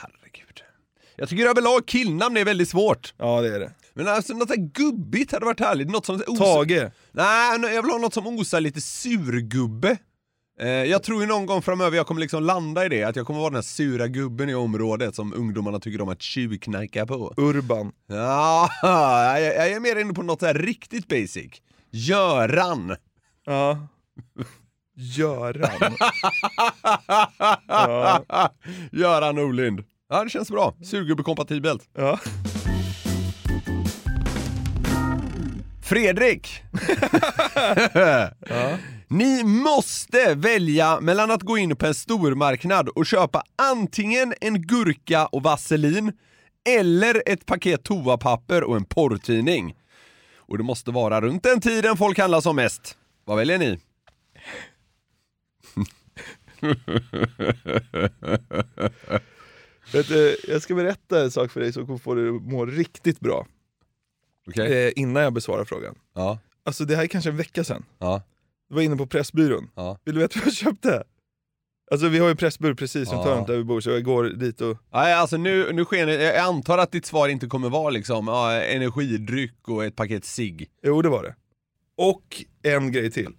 herregud. 0.00 0.62
Jag 1.16 1.28
tycker 1.28 1.46
överlag 1.46 1.86
killnamn 1.86 2.36
är 2.36 2.44
väldigt 2.44 2.68
svårt. 2.68 3.14
ja, 3.18 3.40
det 3.40 3.54
är 3.54 3.60
det. 3.60 3.72
Men 4.04 4.14
alltså 4.14 4.34
något 4.34 4.48
där 4.48 4.56
gubbigt 4.56 5.32
hade 5.32 5.44
varit 5.44 5.60
härligt. 5.60 5.90
Något 5.90 6.06
som 6.06 6.22
osar... 6.26 6.44
Tage. 6.44 6.90
Nej, 7.12 7.74
jag 7.74 7.82
vill 7.82 7.90
ha 7.90 7.98
något 7.98 8.14
som 8.14 8.26
osar 8.26 8.60
lite 8.60 8.80
surgubbe. 8.80 9.96
Eh, 10.60 10.68
jag 10.68 11.02
tror 11.02 11.20
ju 11.20 11.26
någon 11.28 11.46
gång 11.46 11.62
framöver 11.62 11.96
jag 11.96 12.06
kommer 12.06 12.20
liksom 12.20 12.42
landa 12.42 12.86
i 12.86 12.88
det, 12.88 13.04
att 13.04 13.16
jag 13.16 13.26
kommer 13.26 13.40
vara 13.40 13.50
den 13.50 13.54
här 13.54 13.62
sura 13.62 14.08
gubben 14.08 14.48
i 14.50 14.54
området 14.54 15.14
som 15.14 15.34
ungdomarna 15.34 15.80
tycker 15.80 16.00
om 16.00 16.08
att 16.08 16.22
tjuvknarka 16.22 17.06
på. 17.06 17.34
Urban. 17.36 17.92
Ja, 18.06 18.70
jag, 18.82 19.42
jag 19.42 19.70
är 19.70 19.80
mer 19.80 19.96
inne 19.96 20.14
på 20.14 20.22
något 20.22 20.42
här 20.42 20.54
riktigt 20.54 21.08
basic. 21.08 21.52
Göran. 21.90 22.96
Ja. 23.46 23.86
Göran. 24.94 25.96
ja. 27.68 28.24
Göran 28.92 29.34
Norlind. 29.34 29.84
Ja, 30.08 30.24
det 30.24 30.30
känns 30.30 30.50
bra. 30.50 30.74
Surgubbe-kompatibelt. 30.82 31.88
Ja. 31.94 32.18
Fredrik! 35.90 36.62
Ni 39.08 39.44
måste 39.44 40.34
välja 40.34 41.00
mellan 41.00 41.30
att 41.30 41.42
gå 41.42 41.58
in 41.58 41.76
på 41.76 41.86
en 41.86 41.94
stormarknad 41.94 42.88
och 42.88 43.06
köpa 43.06 43.42
antingen 43.56 44.34
en 44.40 44.62
gurka 44.62 45.26
och 45.26 45.42
vaselin 45.42 46.12
eller 46.68 47.22
ett 47.26 47.46
paket 47.46 47.82
toapapper 47.82 48.64
och 48.64 48.76
en 48.76 48.84
porrtidning. 48.84 49.74
Och 50.36 50.58
det 50.58 50.64
måste 50.64 50.90
vara 50.90 51.20
runt 51.20 51.42
den 51.42 51.60
tiden 51.60 51.96
folk 51.96 52.18
handlar 52.18 52.40
som 52.40 52.56
mest. 52.56 52.96
Vad 53.24 53.36
väljer 53.36 53.58
ni? 53.58 53.78
Vet 59.92 60.08
du, 60.08 60.36
jag 60.48 60.62
ska 60.62 60.74
berätta 60.74 61.22
en 61.22 61.30
sak 61.30 61.50
för 61.50 61.60
dig 61.60 61.72
som 61.72 61.86
kommer 61.86 61.98
få 61.98 62.14
dig 62.14 62.28
att 62.28 62.42
må 62.42 62.66
riktigt 62.66 63.20
bra. 63.20 63.46
Okej. 64.52 64.86
eh, 64.86 64.92
innan 64.96 65.22
jag 65.22 65.32
besvarar 65.32 65.64
frågan. 65.64 65.94
Ja. 66.14 66.38
Alltså 66.64 66.84
det 66.84 66.96
här 66.96 67.02
är 67.02 67.06
kanske 67.06 67.30
en 67.30 67.36
vecka 67.36 67.64
sedan. 67.64 67.84
Ja. 67.98 68.22
Jag 68.68 68.74
var 68.74 68.82
inne 68.82 68.96
på 68.96 69.06
Pressbyrån. 69.06 69.70
Ja. 69.74 69.98
Vill 70.04 70.14
du 70.14 70.20
veta 70.20 70.38
vad 70.38 70.46
jag 70.46 70.54
köpte? 70.54 71.04
Alltså 71.90 72.08
vi 72.08 72.18
har 72.18 72.26
ju 72.26 72.30
en 72.30 72.36
pressbyrå 72.36 72.74
precis 72.74 73.12
runt 73.12 73.24
hörnet 73.24 73.46
där 73.46 73.56
vi 73.56 73.64
bor, 73.64 73.80
så 73.80 73.90
jag 73.90 74.04
går 74.04 74.24
dit 74.24 74.60
och... 74.60 74.76
Nej, 74.92 75.14
alltså 75.14 75.36
nu, 75.36 75.72
nu 75.72 75.84
sker 75.84 76.06
det, 76.06 76.22
jag 76.22 76.36
antar 76.36 76.78
att 76.78 76.92
ditt 76.92 77.06
svar 77.06 77.28
inte 77.28 77.46
kommer 77.46 77.68
vara 77.68 77.90
liksom 77.90 78.28
ja, 78.28 78.52
energidryck 78.62 79.68
och 79.68 79.84
ett 79.84 79.96
paket 79.96 80.24
cigg. 80.24 80.70
Jo 80.82 81.02
det 81.02 81.08
var 81.08 81.22
det. 81.22 81.34
Och 81.96 82.44
en 82.62 82.92
grej 82.92 83.10
till. 83.10 83.32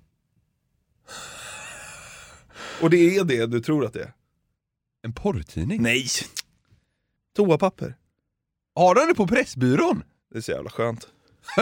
Och 2.82 2.90
det 2.90 3.18
är 3.18 3.24
det 3.24 3.46
du 3.46 3.60
tror 3.60 3.86
att 3.86 3.94
det 3.94 4.02
är. 4.02 4.14
En 5.04 5.14
porrtidning? 5.14 5.82
Nej! 5.82 6.06
Toapapper. 7.36 7.96
Har 8.76 8.96
de 8.96 9.08
det 9.08 9.16
på 9.16 9.28
Pressbyrån? 9.28 10.04
Det 10.32 10.38
är 10.38 10.42
så 10.42 10.52
jävla 10.52 10.70
skönt. 10.70 11.08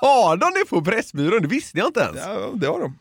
har 0.00 0.36
de 0.36 0.52
det 0.54 0.64
på 0.68 0.82
Pressbyrån? 0.84 1.42
Det 1.42 1.48
visste 1.48 1.78
jag 1.78 1.86
inte 1.88 2.00
ens. 2.00 2.16
Ja, 2.16 2.50
det 2.54 2.66
har 2.66 2.80
de. 2.80 2.98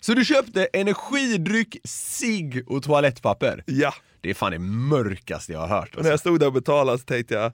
Så 0.00 0.14
du 0.14 0.24
köpte 0.24 0.64
energidryck, 0.72 1.76
cigg 1.84 2.64
och 2.68 2.82
toalettpapper? 2.82 3.64
Ja. 3.66 3.94
Det 4.20 4.30
är 4.30 4.34
fan 4.34 4.52
det 4.52 4.58
mörkaste 4.58 5.52
jag 5.52 5.60
har 5.60 5.68
hört. 5.68 5.88
Och 5.88 5.94
när 5.94 5.98
Alltså. 5.98 6.10
jag 6.10 6.20
stod 6.20 6.40
där 6.40 6.46
och 6.46 6.52
betalade 6.52 6.98
så 6.98 7.04
tänkte 7.04 7.34
jag, 7.34 7.52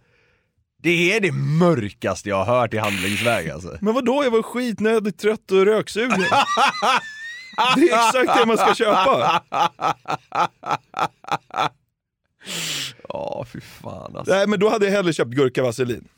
Det 0.82 1.16
är 1.16 1.20
det 1.20 1.32
mörkaste 1.32 2.28
jag 2.28 2.44
har 2.44 2.60
hört 2.60 2.74
i 2.74 2.78
handlingsväg 2.78 3.50
alltså. 3.50 3.78
men 3.80 3.94
vadå 3.94 4.24
jag 4.24 4.30
var 4.30 4.42
skitnödig, 4.42 5.16
trött 5.18 5.50
och 5.50 5.64
röksugen. 5.64 6.20
det 7.76 7.90
är 7.90 8.06
exakt 8.08 8.40
det 8.40 8.46
man 8.46 8.58
ska 8.58 8.74
köpa. 8.74 9.42
Ja, 13.08 13.46
fy 13.52 13.60
fan 13.60 14.16
alltså. 14.16 14.34
Nej 14.34 14.46
men 14.46 14.60
då 14.60 14.68
hade 14.68 14.84
jag 14.86 14.92
hellre 14.92 15.12
köpt 15.12 15.30
gurkavaselin. 15.30 16.08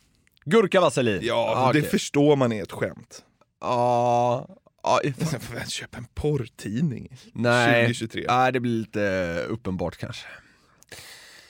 Gurkavaselin? 0.44 1.20
Ja, 1.22 1.68
okej. 1.68 1.82
det 1.82 1.88
förstår 1.88 2.36
man 2.36 2.52
är 2.52 2.62
ett 2.62 2.72
skämt. 2.72 3.24
Ja, 3.60 4.48
ja, 4.82 5.00
Vem 5.54 5.66
köper 5.68 5.98
en 5.98 6.06
porrtidning? 6.14 7.16
nej. 7.32 7.82
2023. 7.82 8.24
Nej, 8.28 8.52
det 8.52 8.60
blir 8.60 8.72
lite 8.72 9.44
uppenbart 9.48 9.96
kanske. 9.96 10.26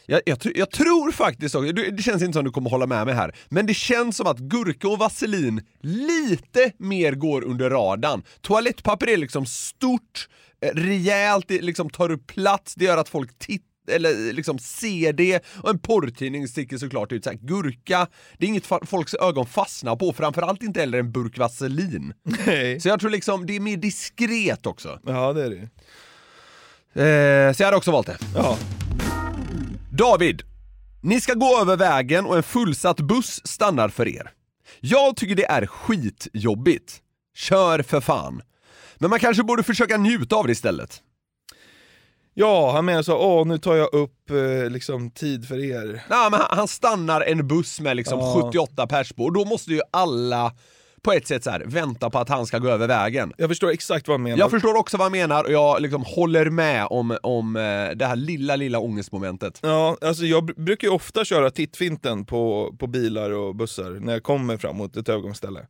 Jag, 0.07 0.21
jag, 0.27 0.39
jag 0.55 0.71
tror 0.71 1.13
faktiskt 1.13 1.55
också, 1.55 1.73
det 1.73 1.91
det 1.91 2.03
känns 2.03 2.23
inte 2.23 2.33
som 2.33 2.45
du 2.45 2.51
kommer 2.51 2.71
hålla 2.71 2.87
med 2.87 3.07
mig 3.07 3.15
här, 3.15 3.37
men 3.49 3.67
det 3.67 3.75
känns 3.75 4.17
som 4.17 4.27
att 4.27 4.39
gurka 4.39 4.89
och 4.89 4.99
vaselin 4.99 5.63
lite 5.81 6.73
mer 6.79 7.13
går 7.13 7.45
under 7.45 7.71
radarn. 7.71 8.23
Toalettpapper 8.41 9.09
är 9.09 9.17
liksom 9.17 9.47
stort, 9.47 10.29
eh, 10.63 10.69
rejält, 10.75 11.45
det 11.49 11.61
liksom 11.61 11.91
tar 11.91 12.11
upp 12.11 12.27
plats, 12.27 12.75
det 12.75 12.85
gör 12.85 12.97
att 12.97 13.09
folk 13.09 13.39
tittar 13.39 13.70
eller 13.91 14.33
liksom 14.33 14.59
det, 15.15 15.45
och 15.63 15.71
en 15.71 15.79
porrtidning 15.79 16.49
sticker 16.49 16.79
såklart 16.79 17.13
ut. 17.13 17.25
Så 17.25 17.31
här, 17.31 17.39
gurka, 17.43 18.07
det 18.39 18.47
är 18.47 18.49
inget 18.49 18.67
folks 18.67 19.15
ögon 19.15 19.47
fastnar 19.47 19.97
på, 19.97 20.13
framförallt 20.13 20.63
inte 20.63 20.81
heller 20.81 20.99
en 20.99 21.13
burk 21.13 21.39
vaselin. 21.39 22.13
Nej. 22.47 22.81
Så 22.81 22.89
jag 22.89 23.01
tror 23.01 23.11
liksom, 23.11 23.47
det 23.47 23.57
är 23.57 23.61
mer 23.61 23.77
diskret 23.77 24.67
också. 24.67 25.01
Ja 25.07 25.33
det 25.33 25.45
är 25.45 25.51
det 25.51 25.69
Eh, 26.95 27.53
så 27.53 27.63
jag 27.63 27.67
hade 27.67 27.77
också 27.77 27.91
valt 27.91 28.07
det. 28.07 28.19
Ja. 28.35 28.59
David! 29.91 30.43
Ni 31.03 31.21
ska 31.21 31.35
gå 31.35 31.61
över 31.61 31.77
vägen 31.77 32.27
och 32.27 32.37
en 32.37 32.43
fullsatt 32.43 33.01
buss 33.01 33.41
stannar 33.45 33.89
för 33.89 34.09
er. 34.09 34.31
Jag 34.81 35.17
tycker 35.17 35.35
det 35.35 35.47
är 35.47 35.67
skitjobbigt. 35.67 37.01
Kör 37.35 37.83
för 37.83 38.01
fan. 38.01 38.43
Men 38.99 39.11
man 39.11 39.19
kanske 39.19 39.43
borde 39.43 39.63
försöka 39.63 39.97
njuta 39.97 40.37
av 40.37 40.47
det 40.47 40.53
istället. 40.53 41.03
Ja, 42.35 42.73
han 42.73 42.85
menar 42.85 43.03
så, 43.03 43.17
åh 43.19 43.47
nu 43.47 43.59
tar 43.59 43.75
jag 43.75 43.95
upp 43.95 44.31
eh, 44.31 44.71
liksom 44.71 45.11
tid 45.11 45.49
för 45.49 45.65
er. 45.65 45.87
Nej, 46.11 46.31
men 46.31 46.41
han- 46.41 46.57
han 46.59 46.69
stannar 46.69 47.21
en 47.21 47.49
buss 47.49 47.81
med 47.81 47.97
liksom 47.97 48.19
Ja. 48.19 48.41
78 48.43 48.87
pers 48.87 49.13
på 49.13 49.25
och 49.25 49.33
då 49.33 49.45
måste 49.45 49.71
ju 49.71 49.81
alla 49.91 50.53
på 51.03 51.13
ett 51.13 51.27
sätt 51.27 51.45
så 51.45 51.51
här, 51.51 51.63
vänta 51.67 52.11
på 52.11 52.19
att 52.19 52.29
han 52.29 52.47
ska 52.47 52.59
gå 52.59 52.69
över 52.69 52.87
vägen. 52.89 53.33
Jag 53.39 53.49
förstår 53.51 53.71
exakt 53.71 54.09
vad 54.09 54.15
han 54.15 54.23
menar. 54.23 54.39
Jag 54.39 54.51
förstår 54.51 54.77
också 54.77 54.97
vad 54.97 55.05
han 55.05 55.13
menar 55.13 55.45
och 55.45 55.53
jag 55.53 55.83
liksom 55.83 56.05
håller 56.07 56.51
med 56.51 56.87
om, 56.91 57.19
om 57.23 57.57
eh, 57.57 57.63
det 57.97 58.07
här 58.07 58.17
lilla, 58.17 58.57
lilla 58.57 58.79
ångestmomentet. 58.79 59.59
Ja, 59.63 59.97
alltså 60.01 60.25
jag 60.25 60.51
br- 60.51 60.65
brukar 60.65 60.89
ju 60.89 60.95
ofta 60.95 61.25
köra 61.25 61.51
tittfinten 61.51 62.25
på, 62.25 62.75
på 62.79 62.87
bilar 62.87 63.31
och 63.31 63.55
bussar 63.55 63.91
när 64.01 64.13
jag 64.13 64.23
kommer 64.23 64.57
fram 64.57 64.77
mot 64.77 64.97
ett 64.97 65.09
övergångsställe. 65.09 65.67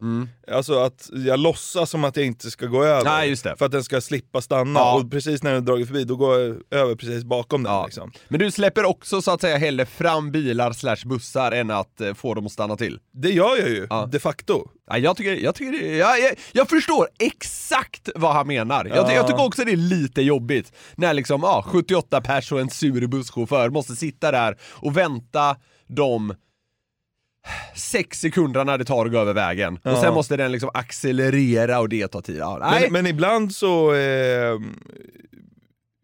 Alltså 0.53 0.79
att 0.79 1.11
jag 1.27 1.39
låtsas 1.39 1.91
som 1.91 2.05
att 2.05 2.17
jag 2.17 2.27
inte 2.27 2.51
ska 2.51 2.67
gå 2.67 2.85
över. 2.85 3.01
Mm. 3.01 3.13
Nej, 3.13 3.29
just 3.29 3.45
det. 3.45 3.57
För 3.59 3.67
att 3.67 3.73
den 3.73 3.85
ska 3.85 4.01
slippa 4.01 4.41
stanna. 4.41 4.81
Ja. 4.81 4.97
Och 4.97 5.11
precis 5.11 5.43
när 5.43 5.53
den 5.53 5.65
dragit 5.65 5.87
förbi, 5.87 6.05
då 6.05 6.17
går 6.17 6.39
jag 6.41 6.57
över 6.71 6.95
precis 6.95 7.25
bakom 7.25 7.63
den. 7.63 7.73
Ja. 7.73 7.85
Liksom. 7.85 8.13
Men 8.29 8.41
du 8.41 8.51
släpper 8.51 8.85
också 8.85 9.23
så 9.23 9.31
att 9.31 9.41
säga 9.41 9.57
hellre 9.57 9.87
fram 9.87 10.31
bilar 10.33 10.73
slash 10.73 10.97
bussar 11.07 11.53
än 11.53 11.71
att 11.71 12.01
eh, 12.01 12.15
få 12.15 12.35
dem 12.35 12.47
att 12.47 12.53
stanna 12.53 12.77
till? 12.77 12.99
Det 13.13 13.31
gör 13.31 13.57
jag 13.59 13.69
ju, 13.69 13.87
Ja. 13.91 14.09
de 14.13 14.19
facto. 14.19 14.69
Ja, 14.91 14.99
jag, 14.99 15.17
tycker, 15.21 15.45
jag, 15.45 15.55
tycker 15.55 15.97
jag, 15.97 16.21
jag, 16.21 16.31
jag 16.53 16.69
förstår 16.69 17.09
exakt 17.19 18.09
vad 18.15 18.33
han 18.35 18.47
menar. 18.47 18.85
Jag, 18.85 18.97
Ja. 18.97 19.13
jag 19.13 19.27
tycker 19.27 19.45
också 19.45 19.65
det 19.65 19.73
är 19.73 19.77
lite 19.77 20.23
jobbigt 20.23 20.73
när 20.97 21.15
liksom, 21.15 21.41
ja, 21.43 21.65
78 21.67 22.21
pers 22.21 22.53
och 22.53 22.61
en 22.61 22.71
sur 22.71 23.07
busschaufför 23.07 23.71
måste 23.71 23.97
sitta 23.97 24.31
där 24.31 24.57
och 24.71 24.97
vänta 24.97 25.57
de 25.87 26.35
sex 27.77 28.21
sekunderna 28.21 28.77
det 28.79 28.85
tar 28.85 29.07
att 29.07 29.13
gå 29.13 29.19
över 29.19 29.35
vägen. 29.35 29.75
Och 29.77 29.81
Ja. 29.91 30.01
sen 30.01 30.15
måste 30.15 30.37
den 30.37 30.53
liksom 30.53 30.71
accelerera 30.75 31.81
och 31.81 31.89
det 31.89 32.09
tar 32.09 32.21
tid. 32.21 32.37
Ja. 32.37 32.59
Men, 32.81 32.93
men 32.93 33.07
ibland 33.07 33.55
så 33.55 33.95
eh, 33.95 34.59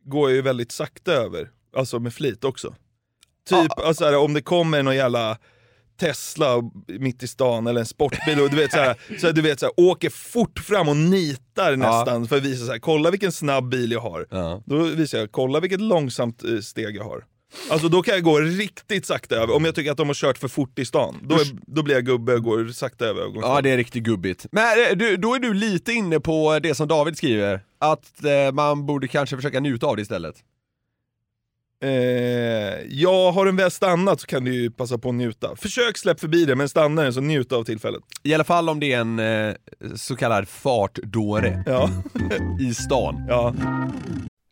går 0.04 0.30
jag 0.30 0.36
ju 0.36 0.42
väldigt 0.42 0.72
sakta 0.72 1.12
över, 1.12 1.50
alltså 1.76 1.98
med 1.98 2.14
flit 2.14 2.44
också. 2.44 2.74
Typ 3.48 3.78
alltså, 3.78 4.04
här, 4.04 4.16
om 4.16 4.34
det 4.34 4.42
kommer 4.42 4.82
någon 4.82 4.96
jävla 4.96 5.38
Tesla 5.96 6.70
mitt 6.86 7.22
i 7.22 7.26
stan 7.26 7.66
eller 7.66 7.80
en 7.80 7.86
sportbil 7.86 8.40
och 8.40 8.50
du 8.50 8.56
vet, 8.56 8.72
så 8.72 8.78
här, 8.78 8.96
så 9.20 9.30
du 9.32 9.42
vet 9.42 9.60
så 9.60 9.66
här, 9.66 9.72
åker 9.76 10.10
fort 10.10 10.58
fram 10.58 10.88
och 10.88 10.96
nitar 10.96 11.76
nästan 11.76 12.28
för 12.28 12.36
att 12.36 12.42
visa 12.42 12.66
så 12.66 12.72
här, 12.72 12.78
kolla 12.78 13.10
vilken 13.10 13.32
snabb 13.32 13.68
bil 13.68 13.92
jag 13.92 14.00
har. 14.00 14.26
Ja. 14.30 14.62
Då 14.66 14.76
visar 14.82 15.18
jag, 15.18 15.32
kolla 15.32 15.60
vilket 15.60 15.80
långsamt 15.80 16.44
eh, 16.44 16.58
steg 16.58 16.96
jag 16.96 17.04
har. 17.04 17.24
Alltså 17.70 17.88
då 17.88 18.02
kan 18.02 18.14
jag 18.14 18.22
gå 18.22 18.40
riktigt 18.40 19.06
sakta 19.06 19.34
över, 19.36 19.54
om 19.54 19.64
jag 19.64 19.74
tycker 19.74 19.90
att 19.90 19.96
de 19.96 20.06
har 20.06 20.14
kört 20.14 20.38
för 20.38 20.48
fort 20.48 20.78
i 20.78 20.84
stan. 20.84 21.18
Då, 21.22 21.34
är, 21.34 21.46
då 21.66 21.82
blir 21.82 21.94
jag 21.94 22.04
gubbe 22.04 22.34
och 22.34 22.42
går 22.42 22.68
sakta 22.68 23.04
över 23.04 23.20
övergångsstället. 23.20 23.56
Ja, 23.56 23.62
det 23.62 23.70
är 23.70 23.76
riktigt 23.76 24.02
gubbigt. 24.02 24.46
Men 24.52 24.62
eh, 24.90 24.96
du, 24.96 25.16
då 25.16 25.34
är 25.34 25.38
du 25.38 25.54
lite 25.54 25.92
inne 25.92 26.20
på 26.20 26.58
det 26.58 26.74
som 26.74 26.88
David 26.88 27.16
skriver, 27.16 27.60
att 27.78 28.24
eh, 28.24 28.52
man 28.52 28.86
borde 28.86 29.08
kanske 29.08 29.36
försöka 29.36 29.60
njuta 29.60 29.86
av 29.86 29.96
det 29.96 30.02
istället. 30.02 30.36
Eh, 31.84 31.90
ja, 32.88 33.30
har 33.30 33.46
den 33.46 33.56
väl 33.56 33.70
stannat 33.70 34.20
så 34.20 34.26
kan 34.26 34.44
du 34.44 34.54
ju 34.54 34.70
passa 34.70 34.98
på 34.98 35.08
att 35.08 35.14
njuta. 35.14 35.56
Försök 35.56 35.96
släpp 35.98 36.20
förbi 36.20 36.44
det, 36.44 36.56
men 36.56 36.68
stannar 36.68 37.02
den 37.04 37.12
så 37.14 37.20
njut 37.20 37.52
av 37.52 37.64
tillfället. 37.64 38.00
I 38.22 38.34
alla 38.34 38.44
fall 38.44 38.68
om 38.68 38.80
det 38.80 38.92
är 38.92 39.00
en 39.00 39.18
eh, 39.18 39.54
så 39.94 40.16
kallad 40.16 40.48
fartdåre 40.48 41.62
Ja, 41.66 41.90
i 42.60 42.74
stan. 42.74 43.24
ja. 43.28 43.54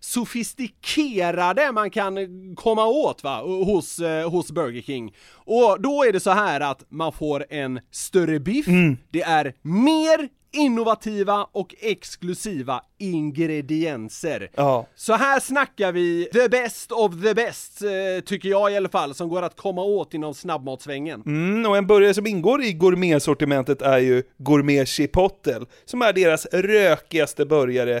sofistikerade 0.00 1.72
man 1.72 1.90
kan 1.90 2.16
komma 2.56 2.86
åt 2.86 3.24
va, 3.24 3.42
hos, 3.42 3.98
eh, 3.98 4.30
hos 4.30 4.50
Burger 4.50 4.82
King. 4.82 5.14
Och 5.34 5.76
då 5.80 6.04
är 6.04 6.12
det 6.12 6.20
så 6.20 6.30
här 6.30 6.60
att 6.60 6.84
man 6.88 7.12
får 7.12 7.46
en 7.50 7.80
större 7.90 8.40
biff, 8.40 8.66
det 9.10 9.22
är 9.22 9.54
mer 9.62 10.28
innovativa 10.52 11.46
och 11.52 11.74
exklusiva 11.80 12.80
ingredienser. 12.98 14.50
Ja. 14.54 14.86
Så 14.94 15.12
här 15.12 15.40
snackar 15.40 15.92
vi 15.92 16.28
the 16.32 16.48
best 16.48 16.92
of 16.92 17.12
the 17.22 17.34
best, 17.34 17.82
eh, 17.82 18.24
tycker 18.24 18.48
jag 18.48 18.72
i 18.72 18.76
alla 18.76 18.88
fall, 18.88 19.14
som 19.14 19.28
går 19.28 19.42
att 19.42 19.56
komma 19.56 19.82
åt 19.82 20.14
inom 20.14 20.34
snabbmatsvängen. 20.34 21.22
Mm, 21.26 21.70
och 21.70 21.76
en 21.76 21.86
burgare 21.86 22.14
som 22.14 22.26
ingår 22.26 22.62
i 22.62 22.72
gourmetsortimentet 22.72 23.82
är 23.82 23.98
ju 23.98 24.22
Gourmet 24.38 24.88
Chipotle, 24.88 25.60
som 25.84 26.02
är 26.02 26.12
deras 26.12 26.46
rökigaste 26.46 27.46
burgare 27.46 28.00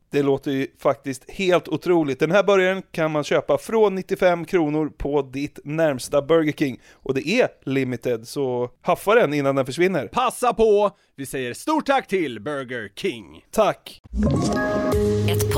Det 0.11 0.23
låter 0.23 0.51
ju 0.51 0.67
faktiskt 0.79 1.31
helt 1.31 1.67
otroligt. 1.67 2.19
Den 2.19 2.31
här 2.31 2.43
burgaren 2.43 2.81
kan 2.91 3.11
man 3.11 3.23
köpa 3.23 3.57
från 3.57 3.95
95 3.95 4.45
kronor 4.45 4.91
på 4.97 5.21
ditt 5.21 5.59
närmsta 5.63 6.21
Burger 6.21 6.53
King. 6.53 6.79
Och 6.93 7.13
det 7.13 7.27
är 7.27 7.47
limited, 7.65 8.27
så 8.27 8.69
haffa 8.81 9.15
den 9.15 9.33
innan 9.33 9.55
den 9.55 9.65
försvinner. 9.65 10.07
Passa 10.07 10.53
på! 10.53 10.91
Vi 11.15 11.25
säger 11.25 11.53
stort 11.53 11.85
tack 11.85 12.07
till 12.07 12.39
Burger 12.39 12.89
King. 12.95 13.45
Tack! 13.51 14.01
Ett 15.29 15.50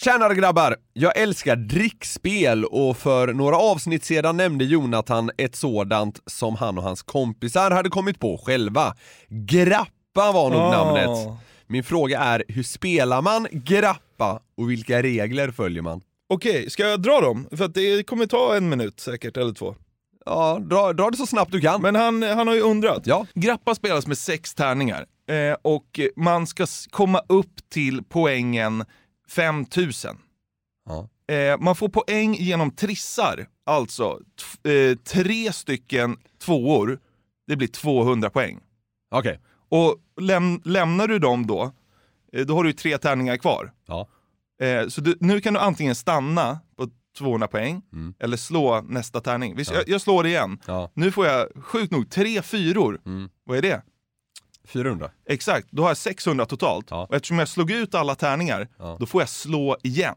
Tjänare 0.00 0.34
grabbar! 0.34 0.76
Jag 0.92 1.16
älskar 1.18 1.56
drickspel 1.56 2.64
och 2.64 2.96
för 2.96 3.32
några 3.32 3.56
avsnitt 3.56 4.04
sedan 4.04 4.36
nämnde 4.36 4.64
Jonathan 4.64 5.30
ett 5.38 5.56
sådant 5.56 6.20
som 6.26 6.56
han 6.56 6.78
och 6.78 6.84
hans 6.84 7.02
kompisar 7.02 7.70
hade 7.70 7.88
kommit 7.88 8.20
på 8.20 8.38
själva. 8.46 8.94
Grappa 9.28 10.32
var 10.32 10.50
nog 10.50 10.60
Ah. 10.60 10.70
namnet. 10.84 11.38
Min 11.66 11.84
fråga 11.84 12.18
är, 12.20 12.44
hur 12.48 12.62
spelar 12.62 13.22
man 13.22 13.46
grappa 13.52 14.40
och 14.56 14.70
vilka 14.70 15.02
regler 15.02 15.50
följer 15.50 15.82
man? 15.82 16.00
Okej, 16.28 16.70
ska 16.70 16.82
jag 16.88 17.02
dra 17.02 17.20
dem? 17.20 17.46
För 17.56 17.64
att 17.64 17.74
det 17.74 18.06
kommer 18.06 18.26
ta 18.26 18.56
en 18.56 18.68
minut 18.68 19.00
säkert, 19.00 19.36
eller 19.36 19.52
två. 19.52 19.74
Ja, 20.26 20.58
dra, 20.70 20.92
dra 20.92 21.10
det 21.10 21.16
så 21.16 21.26
snabbt 21.26 21.52
du 21.52 21.60
kan. 21.60 21.82
Men 21.82 21.94
han, 21.94 22.22
han 22.22 22.48
har 22.48 22.54
ju 22.54 22.60
undrat. 22.60 23.02
Ja. 23.06 23.26
Grappa 23.34 23.74
spelas 23.74 24.06
med 24.06 24.18
sex 24.18 24.54
tärningar 24.54 25.06
eh, 25.30 25.56
och 25.62 26.00
man 26.16 26.46
ska 26.46 26.66
komma 26.90 27.20
upp 27.28 27.70
till 27.72 28.02
poängen 28.08 28.84
5000. 29.28 30.18
Ja. 30.88 31.08
Eh, 31.34 31.58
man 31.60 31.76
får 31.76 31.88
poäng 31.88 32.34
genom 32.34 32.70
trissar, 32.70 33.46
alltså 33.66 34.20
eh, 34.68 34.96
tre 34.98 35.52
stycken 35.52 36.16
tvåor, 36.44 36.98
det 37.46 37.56
blir 37.56 37.68
200 37.68 38.30
poäng. 38.30 38.60
Okej. 39.10 39.40
Och 39.68 39.96
läm- 40.20 40.60
lämnar 40.64 41.08
du 41.08 41.18
dem 41.18 41.46
då, 41.46 41.72
eh, 42.32 42.46
då 42.46 42.54
har 42.56 42.64
du 42.64 42.72
tre 42.72 42.98
tärningar 42.98 43.36
kvar. 43.36 43.72
Ja. 43.86 44.08
Eh, 44.62 44.88
så 44.88 45.00
du, 45.00 45.16
nu 45.20 45.40
kan 45.40 45.54
du 45.54 45.60
antingen 45.60 45.94
stanna 45.94 46.60
på 46.76 46.88
200 47.18 47.46
poäng, 47.48 47.82
Mm. 47.92 48.14
eller 48.18 48.36
slå 48.36 48.80
nästa 48.80 49.20
tärning. 49.20 49.56
Visst, 49.56 49.70
Ja. 49.70 49.76
jag, 49.76 49.88
jag 49.88 50.00
slår 50.00 50.26
igen. 50.26 50.58
Ja. 50.66 50.90
Nu 50.94 51.12
får 51.12 51.26
jag, 51.26 51.48
sjukt 51.64 51.92
nog, 51.92 52.10
tre 52.10 52.42
fyror. 52.42 53.00
Mm. 53.06 53.28
Vad 53.44 53.58
är 53.58 53.62
det? 53.62 53.82
400. 54.66 55.10
Exakt, 55.28 55.68
då 55.70 55.82
har 55.82 55.90
jag 55.90 55.96
600 55.96 56.46
totalt. 56.46 56.86
Ja. 56.90 57.06
Och 57.08 57.14
eftersom 57.14 57.38
jag 57.38 57.48
slog 57.48 57.70
ut 57.70 57.94
alla 57.94 58.14
tärningar, 58.14 58.68
Ja. 58.78 58.96
då 59.00 59.06
får 59.06 59.22
jag 59.22 59.28
slå 59.28 59.76
igen. 59.82 60.16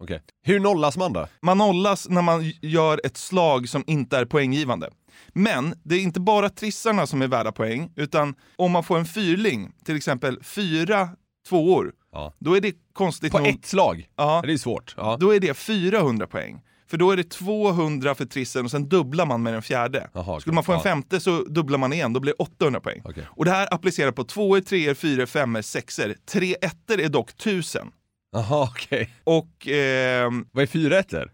Okej. 0.00 0.22
Hur 0.42 0.60
nollas 0.60 0.96
man 0.96 1.12
då? 1.12 1.26
Man 1.42 1.58
nollas 1.58 2.08
när 2.08 2.22
man 2.22 2.52
gör 2.62 3.00
ett 3.04 3.16
slag 3.16 3.68
som 3.68 3.84
inte 3.86 4.18
är 4.18 4.24
poänggivande. 4.24 4.90
Men 5.32 5.74
det 5.82 5.94
är 5.94 6.00
inte 6.00 6.20
bara 6.20 6.48
trissarna 6.50 7.06
som 7.06 7.22
är 7.22 7.28
värda 7.28 7.52
poäng, 7.52 7.92
utan 7.96 8.34
om 8.56 8.72
man 8.72 8.84
får 8.84 8.98
en 8.98 9.06
fyrling, 9.06 9.72
till 9.84 9.96
exempel 9.96 10.42
fyra 10.42 11.08
tvåor, 11.48 11.92
Ja. 12.12 12.32
då 12.38 12.56
är 12.56 12.60
det 12.60 12.72
konstigt 12.92 13.32
På 13.32 13.38
nog... 13.38 13.46
ett 13.48 13.66
slag? 13.66 14.06
Ja, 14.16 14.42
Det 14.46 14.52
är 14.52 14.56
svårt. 14.56 14.94
Ja. 14.96 15.16
då 15.20 15.34
är 15.34 15.40
det 15.40 15.54
400 15.54 16.26
poäng. 16.26 16.62
För 16.88 16.96
då 16.96 17.10
är 17.10 17.16
det 17.16 17.30
200 17.30 18.14
för 18.14 18.24
trissen 18.24 18.64
och 18.64 18.70
sen 18.70 18.88
dubblar 18.88 19.26
man 19.26 19.42
med 19.42 19.52
den 19.52 19.62
fjärde. 19.62 20.10
Okej. 20.12 20.40
Skulle 20.40 20.54
man 20.54 20.64
få 20.64 20.72
en 20.72 20.80
femte 20.80 21.20
så 21.20 21.42
dubblar 21.42 21.78
man 21.78 21.92
igen, 21.92 22.12
då 22.12 22.20
blir 22.20 22.32
det 22.38 22.44
800 22.44 22.80
poäng. 22.80 23.00
Okej. 23.04 23.26
Och 23.30 23.44
det 23.44 23.50
här 23.50 23.74
applicerar 23.74 24.12
på 24.12 24.24
tvåor, 24.24 24.60
treor, 24.60 24.94
fyror, 24.94 25.26
femmor, 25.26 25.62
sexor. 25.62 26.14
Tre 26.26 26.56
ettor 26.60 27.00
är 27.00 27.08
dock 27.08 27.30
1000. 27.30 27.90
Jaha, 28.32 28.68
okej. 28.72 29.10
Och 29.24 29.68
ehm, 29.68 30.46
Vad 30.52 30.62
är 30.62 30.66
fyra 30.66 30.98
ettor? 30.98 31.32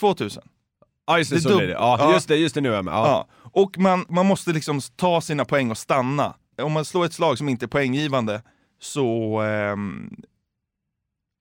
2000. 0.00 0.42
Ja 1.06 1.18
just 1.18 1.30
det, 1.30 1.36
Det 1.36 1.40
så 1.42 1.56
blir 1.56 1.66
det. 1.66 1.72
Ja, 1.72 1.96
Ja. 2.00 2.12
just 2.12 2.28
det, 2.28 2.36
just 2.36 2.54
det 2.54 2.60
nu 2.60 2.68
är 2.70 2.74
jag 2.74 2.84
med. 2.84 2.94
Ja. 2.94 3.28
Och 3.52 3.78
man, 3.78 4.06
man 4.08 4.26
måste 4.26 4.52
liksom 4.52 4.80
ta 4.96 5.20
sina 5.20 5.44
poäng 5.44 5.70
och 5.70 5.78
stanna. 5.78 6.34
Om 6.62 6.72
man 6.72 6.84
slår 6.84 7.04
ett 7.04 7.12
slag 7.12 7.38
som 7.38 7.48
inte 7.48 7.64
är 7.64 7.68
poänggivande 7.68 8.42
så, 8.80 9.40
ehm, 9.40 10.16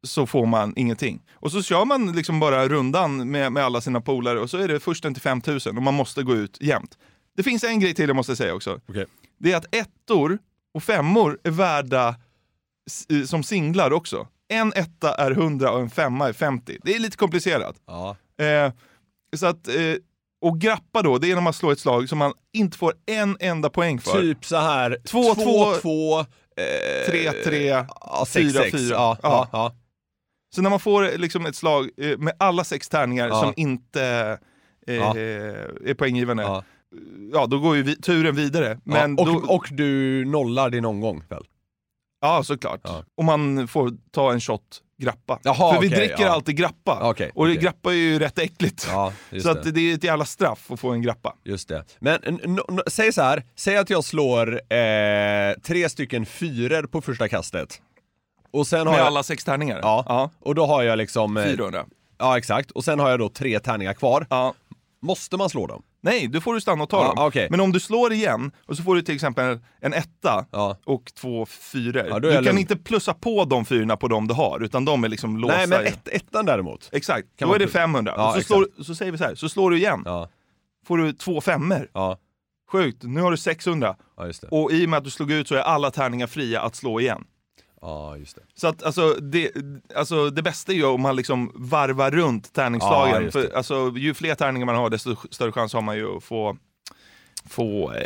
så 0.04 0.26
får 0.26 0.46
man 0.46 0.74
ingenting. 0.76 1.22
Och 1.34 1.52
så 1.52 1.62
kör 1.62 1.86
man 1.86 2.12
liksom 2.12 2.40
bara 2.40 2.68
rundan 2.68 3.32
med, 3.32 3.52
med 3.52 3.64
alla 3.64 3.82
sina 3.82 4.02
polare 4.02 4.40
och 4.40 4.50
så 4.50 4.58
är 4.58 4.68
det 4.68 4.80
försten 4.80 5.14
till 5.14 5.22
5000 5.24 5.78
och 5.78 5.84
man 5.84 5.94
måste 5.94 6.24
gå 6.24 6.36
ut 6.36 6.58
jämt. 6.62 6.98
Det 7.38 7.44
finns 7.44 7.64
en 7.64 7.80
grej 7.80 7.94
till 7.94 8.08
jag 8.10 8.16
måste 8.16 8.36
säga 8.36 8.54
också. 8.54 8.80
Okay. 8.88 9.06
Det 9.38 9.52
är 9.52 9.58
att 9.58 9.76
ettor 9.76 10.40
och 10.74 10.84
femmor 10.84 11.40
är 11.44 11.52
värda 11.52 12.16
eh, 13.10 13.26
som 13.26 13.44
singlar 13.44 13.94
också. 13.94 14.28
En 14.48 14.74
etta 14.74 15.16
är 15.16 15.32
100 15.32 15.72
och 15.72 15.80
en 15.80 15.90
femma 15.90 16.30
är 16.30 16.34
50. 16.34 16.78
Det 16.84 16.96
är 16.96 17.00
lite 17.00 17.18
komplicerat. 17.18 17.76
Ja. 17.86 18.16
Eh, 18.46 18.72
så 19.36 19.46
att, 19.46 19.68
eh, 19.68 19.96
och 20.42 20.60
grappa 20.62 21.02
då, 21.02 21.18
det 21.18 21.32
är 21.32 21.36
när 21.36 21.42
man 21.42 21.54
slår 21.54 21.72
ett 21.72 21.80
slag 21.80 22.10
som 22.10 22.18
man 22.18 22.34
inte 22.54 22.78
får 22.78 22.94
en 23.06 23.38
enda 23.40 23.70
poäng 23.70 24.00
för. 24.00 24.22
Typ 24.22 24.46
så 24.46 24.58
här 24.58 24.98
2-2, 25.04 26.26
3-3, 27.08 27.88
4-4. 28.26 29.72
Så 30.56 30.62
när 30.62 30.70
man 30.70 30.80
får 30.80 31.18
liksom 31.18 31.46
ett 31.46 31.56
slag 31.56 31.90
eh, 31.98 32.18
med 32.18 32.34
alla 32.40 32.64
sex 32.64 32.90
tärningar 32.90 33.28
Ja. 33.28 33.42
som 33.42 33.54
inte 33.58 34.38
eh, 34.88 34.96
Ja. 34.96 35.16
är 35.18 35.94
poänggivande, 35.94 36.44
Ja. 36.44 36.64
ja. 37.34 37.46
då 37.46 37.60
går 37.60 37.76
ju 37.76 37.84
vi, 37.84 37.96
turen 37.96 38.36
vidare. 38.36 38.80
Men. 38.84 39.18
Och, 39.20 39.26
då, 39.26 39.34
och 39.48 39.68
du 39.72 40.26
nollar 40.26 40.70
din 40.70 40.86
omgång 40.86 41.24
väl? 41.30 41.44
ja, 42.22 42.44
såklart. 42.44 42.82
Ja. 42.84 43.04
Och 43.18 43.24
man 43.26 43.68
får 43.68 43.92
ta 44.12 44.32
en 44.34 44.42
shot 44.42 44.82
grappa. 45.02 45.40
Jaha, 45.44 45.74
För 45.74 45.82
vi 45.82 45.88
okej, 45.88 46.00
dricker 46.08 46.26
alltid 46.26 46.58
grappa. 46.58 47.10
Okej, 47.10 47.32
och 47.36 47.44
okej. 47.44 47.58
grappa 47.58 47.90
är 47.92 47.96
ju 47.96 48.20
rätt 48.20 48.40
äckligt. 48.40 48.80
Så 49.44 49.54
det. 49.54 49.72
det 49.72 49.80
är 49.92 49.94
ett 49.96 50.04
jävla 50.04 50.26
straff 50.26 50.72
att 50.72 50.80
få 50.80 50.90
en 50.90 51.02
grappa. 51.02 51.36
Just 51.44 51.68
det. 51.70 51.86
Men 52.00 52.20
säg 52.88 53.14
så 53.14 53.22
här, 53.22 53.44
säg 53.56 53.78
att 53.78 53.90
jag 53.90 54.04
slår 54.04 54.74
eh, 54.74 55.54
tre 55.64 55.90
stycken 55.90 56.26
fyror 56.26 56.84
på 56.88 57.02
första 57.02 57.28
kastet. 57.28 57.82
Och 58.52 58.68
sen 58.68 58.80
har 58.80 58.86
Med 58.94 59.00
jag... 59.00 59.08
alla 59.08 59.24
sex 59.24 59.44
tärningar. 59.44 59.80
Ja. 59.84 60.04
ja. 60.08 60.30
Och 60.40 60.56
då 60.56 60.66
har 60.66 60.84
jag 60.84 60.98
liksom... 60.98 61.38
eh, 61.38 61.44
400. 61.44 61.86
Ja, 62.18 62.38
exakt. 62.38 62.72
Och 62.72 62.84
sen 62.84 63.00
har 63.00 63.10
jag 63.10 63.20
då 63.20 63.30
tre 63.30 63.60
tärningar 63.60 63.94
kvar. 63.94 64.28
Ja. 64.30 64.54
Måste 65.02 65.38
man 65.38 65.50
slå 65.50 65.68
dem? 65.68 65.84
Nej, 66.02 66.28
då 66.28 66.42
får 66.42 66.54
du 66.54 66.62
stanna 66.62 66.84
och 66.84 66.90
ta 66.90 67.02
Ja, 67.04 67.08
dem. 67.16 67.28
okej. 67.28 67.48
Men 67.52 67.60
om 67.60 67.72
du 67.72 67.80
slår 67.80 68.14
igen 68.14 68.52
och 68.68 68.78
så 68.78 68.84
får 68.84 68.96
du 68.96 69.02
till 69.02 69.16
exempel 69.16 69.60
en 69.82 69.94
etta 69.94 70.46
Ja. 70.52 70.78
och 70.86 71.12
två 71.14 71.46
fyror. 71.46 72.06
Ja, 72.10 72.20
du 72.20 72.34
kan 72.34 72.44
lugn. 72.44 72.58
inte 72.58 72.76
plussa 72.76 73.14
på 73.14 73.46
de 73.46 73.66
fyrorna 73.66 73.98
på 73.98 74.08
de 74.08 74.28
du 74.28 74.34
har, 74.34 74.60
utan 74.64 74.86
de 74.86 75.04
är 75.04 75.08
liksom 75.10 75.38
låsta. 75.38 75.58
Nej, 75.58 75.68
men 75.68 75.86
ett, 75.86 76.08
ettan 76.08 76.46
däremot. 76.46 76.90
Exakt, 76.92 77.28
Kan 77.38 77.48
då 77.50 77.56
är 77.56 77.60
det 77.60 77.66
plus- 77.66 77.74
500. 77.74 78.14
Ja, 78.18 78.28
och 78.30 78.36
så, 78.36 78.42
slår, 78.42 78.84
så 78.84 78.96
säger 78.96 79.12
vi 79.12 79.18
så 79.18 79.24
här, 79.24 79.36
så 79.36 79.50
slår 79.50 79.72
du 79.72 79.78
igen. 79.78 80.06
Får 80.86 80.98
du 80.98 81.14
två 81.14 81.42
femmor. 81.42 81.90
ja, 81.94 82.18
Sjukt, 82.72 83.04
nu 83.04 83.22
har 83.22 83.32
du 83.32 83.38
600. 83.38 83.96
ja 84.18 84.26
just 84.28 84.42
det. 84.42 84.48
Och 84.48 84.72
i 84.72 84.86
och 84.86 84.90
med 84.90 84.98
att 84.98 85.04
du 85.04 85.10
slog 85.10 85.32
ut 85.32 85.48
så 85.48 85.56
är 85.56 85.60
alla 85.60 85.92
tärningar 85.92 86.28
fria 86.28 86.62
att 86.62 86.76
slå 86.76 87.00
igen. 87.00 87.24
Ja, 87.82 88.18
just 88.18 88.36
det. 88.36 88.42
Så 88.56 88.68
att 88.68 88.84
alltså 88.84 89.14
det, 89.14 89.52
alltså, 89.96 90.30
det 90.30 90.42
bästa 90.42 90.72
är 90.72 90.76
ju 90.76 90.86
om 90.86 91.02
man 91.02 91.16
liksom 91.16 91.52
varvar 91.56 92.12
runt 92.12 92.50
Ja, 92.54 92.62
tärningsslagen. 92.62 93.24
just 93.24 93.34
För 93.34 93.56
alltså, 93.56 93.94
ju 93.96 94.14
fler 94.14 94.36
tärningar 94.36 94.66
man 94.66 94.76
har 94.76 94.90
desto 94.90 95.16
större 95.32 95.52
chans 95.52 95.74
har 95.74 95.82
man 95.82 95.96
ju 95.98 96.18
att 96.18 96.24
få, 96.24 96.58
få 97.50 97.92
eh, 97.94 98.00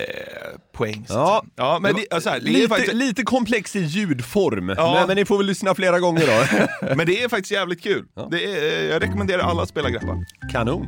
poäng. 0.74 1.06
Ja. 1.10 1.44
ja 1.56 1.80
men 1.82 1.96
det, 1.96 2.06
alltså, 2.12 2.30
här, 2.30 2.40
det 2.40 2.50
är 2.50 2.54
lite, 2.54 2.68
faktiskt, 2.68 2.94
lite 2.94 3.24
komplex 3.24 3.76
i 3.76 3.80
ljudform, 3.80 4.70
Ja. 4.78 4.94
men, 4.94 5.08
men 5.08 5.16
ni 5.16 5.26
får 5.26 5.38
väl 5.38 5.46
lyssna 5.46 5.76
flera 5.76 6.00
gånger 6.00 6.28
då. 6.28 6.96
men 6.96 7.08
det 7.08 7.24
är 7.24 7.30
faktiskt 7.30 7.52
jävligt 7.52 7.84
kul. 7.84 8.06
Det 8.32 8.44
är, 8.46 8.92
jag 8.92 9.02
rekommenderar 9.04 9.44
alla 9.44 9.62
att 9.64 9.70
spela 9.70 9.90
grappa. 9.90 10.18
Kanon. 10.52 10.88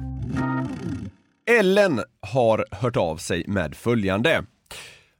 Ellen 1.50 2.02
har 2.22 2.66
hört 2.72 2.98
av 2.98 3.18
sig 3.18 3.44
med 3.48 3.76
följande. 3.76 4.44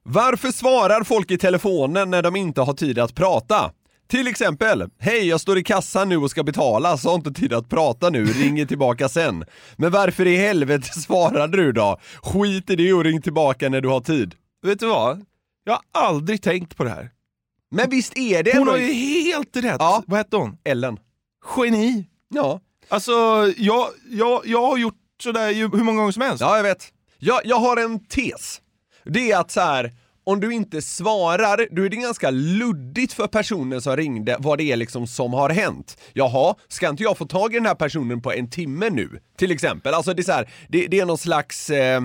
Varför 0.10 0.52
svarar 0.52 1.04
folk 1.04 1.32
i 1.32 1.38
telefonen 1.38 2.10
när 2.10 2.22
de 2.22 2.36
inte 2.36 2.62
har 2.62 2.74
tid 2.74 3.00
att 3.00 3.16
prata? 3.16 3.72
Till 4.08 4.28
exempel, 4.28 4.90
hej 5.00 5.28
jag 5.28 5.42
står 5.42 5.58
i 5.58 5.64
kassan 5.64 6.10
nu 6.10 6.18
och 6.18 6.32
ska 6.32 6.44
betala, 6.44 6.98
så 6.98 7.10
har 7.10 7.16
inte 7.16 7.32
tid 7.32 7.54
att 7.54 7.70
prata 7.70 8.10
nu, 8.10 8.26
ringer 8.26 8.66
tillbaka 8.66 9.10
sen. 9.10 9.46
Men 9.76 9.92
varför 9.92 10.28
i 10.28 10.36
helvete 10.38 10.88
svarade 11.00 11.58
du 11.58 11.72
då? 11.72 12.00
Skit 12.24 12.70
i 12.70 12.76
det 12.76 12.94
och 12.94 13.04
ring 13.04 13.22
tillbaka 13.22 13.70
när 13.70 13.82
du 13.82 13.90
har 13.90 14.00
tid. 14.00 14.36
Vet 14.62 14.80
du 14.80 14.88
vad? 14.88 15.26
Jag 15.64 15.74
har 15.74 16.08
aldrig 16.08 16.42
tänkt 16.42 16.78
på 16.78 16.84
det 16.84 16.90
här. 16.90 17.10
Men 17.72 17.90
visst 17.90 18.18
är 18.18 18.44
det 18.44 18.52
Hon 18.52 18.60
ändå... 18.60 18.72
har 18.72 18.78
ju 18.80 18.94
helt 18.94 19.56
rätt. 19.56 19.76
Ja. 19.80 20.04
Vad 20.08 20.18
hette 20.18 20.36
hon? 20.38 20.58
Ellen. 20.64 21.00
Geni. 21.58 22.06
Ja. 22.30 22.60
Alltså, 22.90 23.12
jag, 23.58 23.88
jag, 24.10 24.42
jag 24.46 24.62
har 24.68 24.78
gjort 24.78 25.00
sådär 25.24 25.50
ju 25.50 25.70
hur 25.70 25.84
många 25.84 25.98
gånger 26.00 26.12
som 26.12 26.22
helst. 26.22 26.42
Ja, 26.42 26.56
jag 26.56 26.64
vet. 26.64 26.88
Jag, 27.20 27.42
jag 27.46 27.56
har 27.60 27.78
en 27.78 28.06
tes. 28.06 28.62
Det 29.06 29.32
är 29.32 29.40
att 29.40 29.52
så 29.52 29.62
här, 29.62 29.92
om 30.24 30.40
du 30.40 30.54
inte 30.54 30.82
svarar, 30.82 31.68
då 31.76 31.86
är 31.86 31.90
det 31.90 31.96
ganska 31.96 32.30
luddigt 32.32 33.14
för 33.14 33.28
personen 33.28 33.82
som 33.82 33.98
ringde 33.98 34.36
vad 34.40 34.58
det 34.58 34.72
är 34.72 34.76
liksom 34.76 35.08
som 35.08 35.34
har 35.34 35.50
hänt. 35.50 35.98
Jaha, 36.14 36.56
ska 36.68 36.90
inte 36.90 37.04
jag 37.04 37.18
få 37.18 37.26
tag 37.26 37.54
i 37.54 37.58
den 37.58 37.66
här 37.66 37.76
personen 37.76 38.22
på 38.22 38.32
en 38.34 38.50
timme 38.50 38.90
nu? 38.90 39.20
Till 39.38 39.52
exempel. 39.52 39.94
Alltså 39.94 40.14
det 40.14 40.22
är 40.22 40.24
så 40.24 40.32
här, 40.32 40.50
det, 40.70 40.88
det 40.88 41.00
är 41.00 41.06
någon 41.06 41.18
slags 41.18 41.70
eh, 41.70 42.02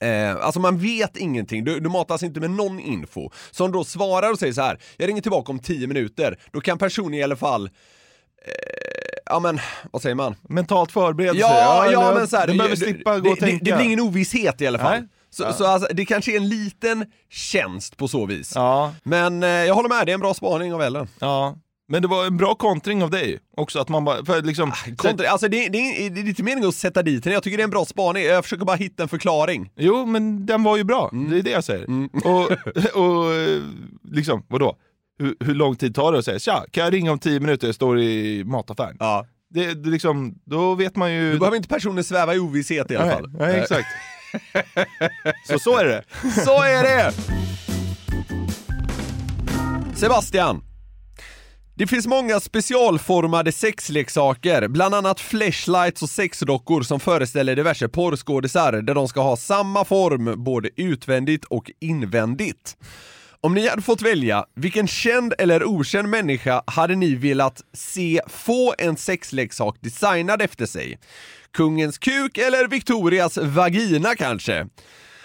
Eh, 0.00 0.36
alltså 0.36 0.60
man 0.60 0.78
vet 0.78 1.16
ingenting, 1.16 1.64
du, 1.64 1.80
du 1.80 1.88
matas 1.88 2.22
inte 2.22 2.40
med 2.40 2.50
någon 2.50 2.80
info. 2.80 3.30
Så 3.50 3.64
om 3.64 3.72
då 3.72 3.84
svarar 3.84 4.30
och 4.32 4.38
säger 4.38 4.52
så 4.52 4.62
här, 4.62 4.78
jag 4.96 5.08
ringer 5.08 5.22
tillbaka 5.22 5.52
om 5.52 5.58
10 5.58 5.86
minuter, 5.86 6.38
då 6.52 6.60
kan 6.60 6.78
personen 6.78 7.14
i 7.14 7.22
alla 7.22 7.36
fall 7.36 7.64
eh, 7.66 7.70
Ja 9.26 9.40
men, 9.40 9.58
vad 9.92 10.02
säger 10.02 10.14
man? 10.14 10.34
Mentalt 10.48 10.92
förberedelse. 10.92 11.40
Ja, 11.40 11.86
ja, 11.92 12.02
eller- 12.08 12.18
men 12.18 12.28
så 12.28 12.36
här, 12.36 12.46
Du 12.46 12.52
behöver 12.52 12.76
det, 12.76 12.82
slippa 12.82 13.18
gå 13.18 13.24
det, 13.24 13.30
och 13.30 13.36
det, 13.36 13.40
tänka. 13.40 13.64
det 13.64 13.76
blir 13.76 13.86
ingen 13.86 14.00
ovisshet 14.00 14.60
i 14.60 14.66
alla 14.66 14.78
fall. 14.78 14.92
Nej. 15.00 15.08
Så, 15.34 15.42
Ja. 15.42 15.52
så 15.52 15.66
alltså, 15.66 15.88
det 15.94 16.04
kanske 16.04 16.32
är 16.32 16.36
en 16.36 16.48
liten 16.48 17.06
tjänst 17.30 17.96
på 17.96 18.08
så 18.08 18.26
vis. 18.26 18.52
Ja. 18.54 18.94
Men 19.02 19.42
eh, 19.42 19.48
jag 19.48 19.74
håller 19.74 19.88
med, 19.88 20.06
det 20.06 20.12
är 20.12 20.14
en 20.14 20.20
bra 20.20 20.34
spaning 20.34 20.74
av 20.74 20.82
Ellen. 20.82 21.08
Ja. 21.18 21.56
Men 21.88 22.02
det 22.02 22.08
var 22.08 22.26
en 22.26 22.36
bra 22.36 22.54
kontring 22.54 23.02
av 23.02 23.10
dig 23.10 23.38
också, 23.56 23.78
att 23.78 23.88
man 23.88 24.04
bara, 24.04 24.24
för 24.24 24.42
liksom... 24.42 24.72
Kontra, 24.96 25.28
alltså 25.28 25.48
det, 25.48 25.68
det, 25.68 25.78
är- 25.78 26.10
det 26.10 26.20
är 26.20 26.28
inte 26.28 26.42
meningen 26.42 26.68
att 26.68 26.74
sätta 26.74 27.02
dit 27.02 27.24
henne, 27.24 27.34
jag 27.34 27.42
tycker 27.42 27.56
det 27.56 27.62
är 27.62 27.64
en 27.64 27.70
bra 27.70 27.84
spaning, 27.84 28.22
jag 28.24 28.44
försöker 28.44 28.64
bara 28.64 28.76
hitta 28.76 29.02
en 29.02 29.08
förklaring. 29.08 29.70
Jo, 29.76 30.06
men 30.06 30.46
den 30.46 30.62
var 30.62 30.76
ju 30.76 30.84
bra. 30.84 31.10
Mm. 31.12 31.30
Det 31.30 31.38
är 31.38 31.42
det 31.42 31.50
jag 31.50 31.64
säger. 31.64 31.86
Och, 32.24 32.50
och 32.94 33.32
eh, 33.34 33.62
liksom, 34.10 34.44
vadå? 34.48 34.76
Hur, 35.18 35.34
hur 35.40 35.54
lång 35.54 35.76
tid 35.76 35.94
tar 35.94 36.12
det 36.12 36.18
att 36.18 36.24
säga 36.24 36.38
tja, 36.38 36.64
kan 36.70 36.84
jag 36.84 36.92
ringa 36.92 37.12
om 37.12 37.18
tio 37.18 37.40
minuter, 37.40 37.68
jag 37.68 37.74
står 37.74 38.00
i 38.00 38.44
mataffären? 38.44 38.96
Ja. 39.00 39.26
Det, 39.50 39.74
det 39.74 39.90
liksom, 39.90 40.34
då 40.44 40.74
vet 40.74 40.96
man 40.96 41.12
ju... 41.12 41.32
Du 41.32 41.38
behöver 41.38 41.56
inte 41.56 41.68
personen 41.68 42.04
sväva 42.04 42.34
i 42.34 42.38
ovisshet 42.38 42.90
i 42.90 42.96
alla 42.96 43.06
nej, 43.06 43.14
fall. 43.14 43.30
Nej, 43.38 43.60
exakt. 43.60 43.86
så 45.48 45.58
så 45.58 45.78
är 45.78 45.84
det. 45.84 46.04
Så 46.44 46.62
är 46.62 46.82
det! 46.82 47.12
Sebastian. 49.96 50.62
Det 51.76 51.86
finns 51.86 52.06
många 52.06 52.40
specialformade 52.40 53.52
sexleksaker, 53.52 54.68
bland 54.68 54.94
annat 54.94 55.20
flashlights 55.20 56.02
och 56.02 56.10
sexdockor 56.10 56.82
som 56.82 57.00
föreställer 57.00 57.56
diverse 57.56 57.88
porrskådisar 57.88 58.72
där 58.72 58.94
de 58.94 59.08
ska 59.08 59.20
ha 59.20 59.36
samma 59.36 59.84
form 59.84 60.44
både 60.44 60.70
utvändigt 60.76 61.44
och 61.44 61.70
invändigt. 61.80 62.76
Om 63.40 63.54
ni 63.54 63.68
hade 63.68 63.82
fått 63.82 64.02
välja, 64.02 64.44
vilken 64.56 64.86
känd 64.86 65.34
eller 65.38 65.64
okänd 65.64 66.08
människa 66.08 66.62
hade 66.66 66.94
ni 66.94 67.14
velat 67.14 67.62
se 67.72 68.20
få 68.28 68.74
en 68.78 68.96
sexleksak 68.96 69.76
designad 69.80 70.42
efter 70.42 70.66
sig? 70.66 70.98
Kungens 71.54 71.98
kuk 71.98 72.38
eller 72.38 72.68
Victorias 72.68 73.36
vagina 73.36 74.14
kanske? 74.16 74.68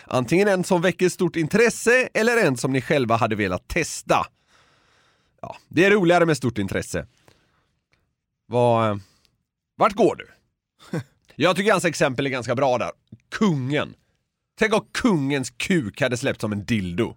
Antingen 0.06 0.48
en 0.48 0.64
som 0.64 0.82
väcker 0.82 1.10
stort 1.10 1.36
intresse 1.36 2.10
eller 2.14 2.38
en 2.38 2.58
som 2.58 2.74
ni 2.74 2.82
själva 2.82 3.16
hade 3.16 3.36
velat 3.36 3.68
testa. 3.68 4.26
Ja, 5.42 5.56
det 5.68 5.86
är 5.86 5.92
roligare 5.92 6.26
med 6.26 6.38
stort 6.38 6.58
intresse. 6.58 7.08
Vad... 8.48 9.02
Vart 9.76 9.94
går 9.94 10.16
du? 10.16 10.28
Jag 11.36 11.56
tycker 11.56 11.72
hans 11.72 11.86
exempel 11.86 12.26
är 12.26 12.30
ganska 12.30 12.56
bra 12.56 12.78
där. 12.78 12.92
Kungen. 13.32 13.94
Tänk 14.60 14.74
om 14.74 14.86
kungens 14.92 15.50
kuk 15.50 16.02
hade 16.02 16.18
släppts 16.18 16.42
som 16.42 16.52
en 16.52 16.66
dildo. 16.66 17.16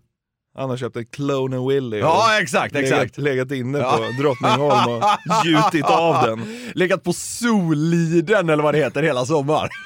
Han 0.55 0.71
har 0.71 0.77
köpt 0.77 0.97
en 0.97 1.07
Clone 1.07 1.69
Willy 1.69 1.97
och 1.97 2.07
Ja, 2.07 2.41
exakt, 2.43 2.75
legat, 2.75 2.91
exakt. 2.93 3.19
legat 3.19 3.51
inne 3.51 3.79
Ja. 3.79 3.97
på 4.17 4.23
Drottningholm 4.23 4.91
och 4.93 5.03
gjutit 5.47 5.85
av 5.85 6.27
den. 6.27 6.71
Legat 6.75 7.03
på 7.05 7.12
Soliden 7.12 8.49
eller 8.51 8.62
vad 8.62 8.75
det 8.75 8.79
heter 8.79 9.03
hela 9.03 9.27
sommaren. 9.27 9.69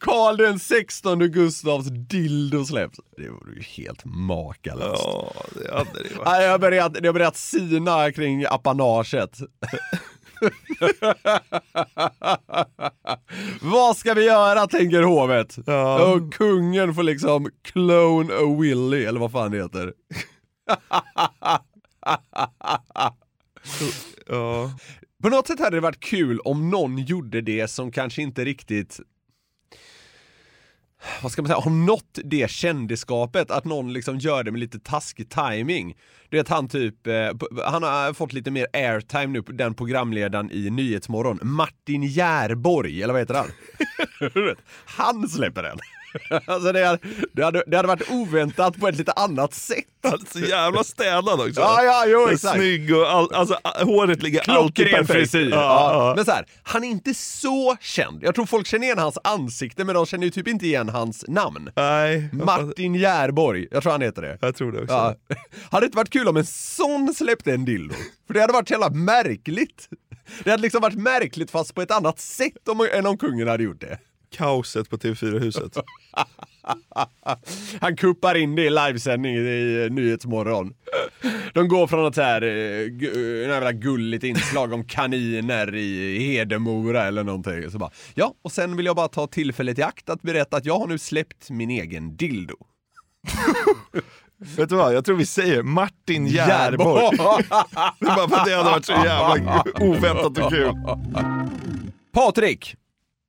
Karl 0.00 0.36
den 0.36 0.58
16 0.58 1.18
Gustavs 1.18 1.86
dildo 1.86 2.64
släpps. 2.64 2.98
Det 3.16 3.28
vore 3.28 3.54
ju 3.54 3.62
helt 3.62 4.04
makalöst. 4.04 5.02
Ja, 5.04 5.32
det 5.54 5.72
hade 5.74 5.90
det 6.08 6.16
varit. 6.16 6.42
Jag 6.42 6.50
har 6.50 6.58
börjat, 6.58 6.94
det 7.00 7.08
har 7.08 7.12
börjat 7.12 7.36
sina 7.36 8.12
kring 8.12 8.44
apanaget. 8.50 9.38
Vad 13.62 13.96
ska 13.96 14.14
vi 14.14 14.24
göra, 14.24 14.66
tänker 14.66 15.02
hovet? 15.02 15.56
Ja. 15.66 16.12
Och 16.12 16.34
kungen 16.34 16.94
får 16.94 17.02
liksom 17.02 17.50
clone 17.62 18.34
a 18.34 18.56
Willy, 18.60 19.04
eller 19.04 19.20
vad 19.20 19.32
fan 19.32 19.50
det 19.50 19.56
heter. 19.56 19.92
Ja. 24.26 24.72
På 25.22 25.28
något 25.28 25.46
sätt 25.46 25.60
hade 25.60 25.76
det 25.76 25.80
varit 25.80 26.00
kul 26.00 26.40
om 26.40 26.70
någon 26.70 26.98
gjorde 26.98 27.40
det 27.40 27.70
som 27.70 27.92
kanske 27.92 28.22
inte 28.22 28.44
riktigt 28.44 29.00
vad 31.22 31.32
ska 31.32 31.42
man 31.42 31.48
säga, 31.48 31.60
har 31.60 31.70
nått 31.70 32.18
det 32.24 32.50
kändisskapet, 32.50 33.50
att 33.50 33.64
någon 33.64 33.92
liksom 33.92 34.18
gör 34.18 34.44
det 34.44 34.50
med 34.50 34.60
lite 34.60 34.78
taskig 34.78 35.30
timing. 35.30 35.96
Du 36.34 36.38
vet 36.38 36.48
han 36.48 36.68
typ, 36.68 37.06
eh, 37.06 37.14
han 37.64 37.82
har 37.82 38.12
fått 38.12 38.32
lite 38.32 38.50
mer 38.50 38.66
airtime 38.72 39.26
nu, 39.26 39.40
den 39.40 39.74
programledaren 39.74 40.50
i 40.52 40.70
Nyhetsmorgon, 40.70 41.38
Martin 41.42 42.02
Järborg, 42.02 43.02
eller 43.02 43.12
vad 43.12 43.22
heter 43.22 43.34
han? 43.34 43.46
Han 44.84 45.28
släpper 45.28 45.62
den. 45.62 45.78
Alltså 46.46 46.72
det 46.72 46.86
hade, 46.86 46.98
det, 47.32 47.44
hade, 47.44 47.64
det 47.66 47.76
hade 47.76 47.88
varit 47.88 48.10
oväntat 48.10 48.80
på 48.80 48.88
ett 48.88 48.96
lite 48.96 49.12
annat 49.12 49.54
sätt. 49.54 49.84
Så 50.32 50.38
jävla 50.38 50.84
städad 50.84 51.40
också. 51.40 51.60
Ja, 51.60 51.82
ja, 51.82 52.04
jo, 52.06 52.28
exakt. 52.28 52.54
Snygg 52.56 52.96
och 52.96 53.10
all, 53.10 53.34
alltså 53.34 53.58
håret 53.64 54.22
ligger 54.22 54.50
alltid 54.50 54.74
Klockren 54.74 55.06
perfekt. 55.06 55.30
frisyr. 55.30 55.50
Ja, 55.50 55.56
Ja, 55.56 55.92
ja. 56.08 56.12
Men 56.16 56.24
så 56.24 56.30
här, 56.30 56.46
han 56.62 56.84
är 56.84 56.88
inte 56.88 57.14
så 57.14 57.76
känd. 57.80 58.22
Jag 58.22 58.34
tror 58.34 58.46
folk 58.46 58.66
känner 58.66 58.84
igen 58.86 58.98
hans 58.98 59.18
ansikte 59.24 59.84
men 59.84 59.94
de 59.94 60.06
känner 60.06 60.24
ju 60.24 60.30
typ 60.30 60.48
inte 60.48 60.66
igen 60.66 60.88
hans 60.88 61.24
namn. 61.28 61.70
Nej, 61.76 62.28
Martin 62.32 62.94
Järborg, 62.94 63.68
jag 63.70 63.82
tror 63.82 63.92
han 63.92 64.02
heter 64.02 64.22
det. 64.22 64.38
jag 64.40 64.56
tror 64.56 64.72
det 64.72 64.82
också. 64.82 64.94
Ja. 64.94 65.14
Hade 65.70 65.84
det 65.84 65.86
inte 65.86 65.96
varit 65.96 66.10
kul 66.10 66.23
om 66.28 66.36
en 66.36 66.46
sån 66.46 67.14
släppte 67.14 67.52
en 67.52 67.64
dildo? 67.64 67.94
För 68.26 68.34
det 68.34 68.40
hade 68.40 68.52
varit 68.52 68.68
så 68.68 68.74
jävla 68.74 68.90
märkligt. 68.90 69.88
Det 70.44 70.50
hade 70.50 70.62
liksom 70.62 70.80
varit 70.80 70.98
märkligt 70.98 71.50
fast 71.50 71.74
på 71.74 71.82
ett 71.82 71.90
annat 71.90 72.18
sätt 72.18 72.68
om, 72.68 72.88
än 72.92 73.06
om 73.06 73.18
kungen 73.18 73.48
hade 73.48 73.64
gjort 73.64 73.80
det. 73.80 73.98
Kaoset 74.30 74.90
på 74.90 74.96
TV4-huset. 74.96 75.72
Han 77.80 77.96
kuppar 77.96 78.34
in 78.34 78.54
det 78.54 78.62
i 78.62 78.70
livesändning 78.70 79.36
i 79.36 79.88
Nyhetsmorgon. 79.90 80.74
De 81.54 81.68
går 81.68 81.86
från 81.86 82.02
något 82.02 82.14
så 82.14 82.22
här, 82.22 82.42
eh, 82.42 82.86
en 83.44 83.50
jävla 83.50 83.72
gulligt 83.72 84.24
inslag 84.24 84.72
om 84.72 84.84
kaniner 84.84 85.74
i 85.74 86.18
Hedemora 86.18 87.04
eller 87.04 87.24
någonting. 87.24 87.70
Så 87.70 87.78
bara, 87.78 87.90
ja, 88.14 88.34
och 88.42 88.52
sen 88.52 88.76
vill 88.76 88.86
jag 88.86 88.96
bara 88.96 89.08
ta 89.08 89.26
tillfället 89.26 89.78
i 89.78 89.82
akt 89.82 90.10
att 90.10 90.22
berätta 90.22 90.56
att 90.56 90.64
jag 90.64 90.78
har 90.78 90.86
nu 90.86 90.98
släppt 90.98 91.50
min 91.50 91.70
egen 91.70 92.16
dildo. 92.16 92.56
Vet 94.38 94.68
du 94.68 94.76
vad, 94.76 94.94
jag 94.94 95.04
tror 95.04 95.16
vi 95.16 95.26
säger 95.26 95.62
Martin 95.62 96.26
Järborg. 96.26 97.16
det 98.00 98.06
är 98.06 98.16
bara 98.16 98.28
för 98.28 98.36
att 98.36 98.46
det 98.46 98.56
hade 98.56 98.70
varit 98.70 98.84
så 98.84 98.92
jävla 98.92 99.64
oväntat 99.80 100.38
och 100.38 100.50
kul. 100.50 100.74
Patrik! 102.12 102.76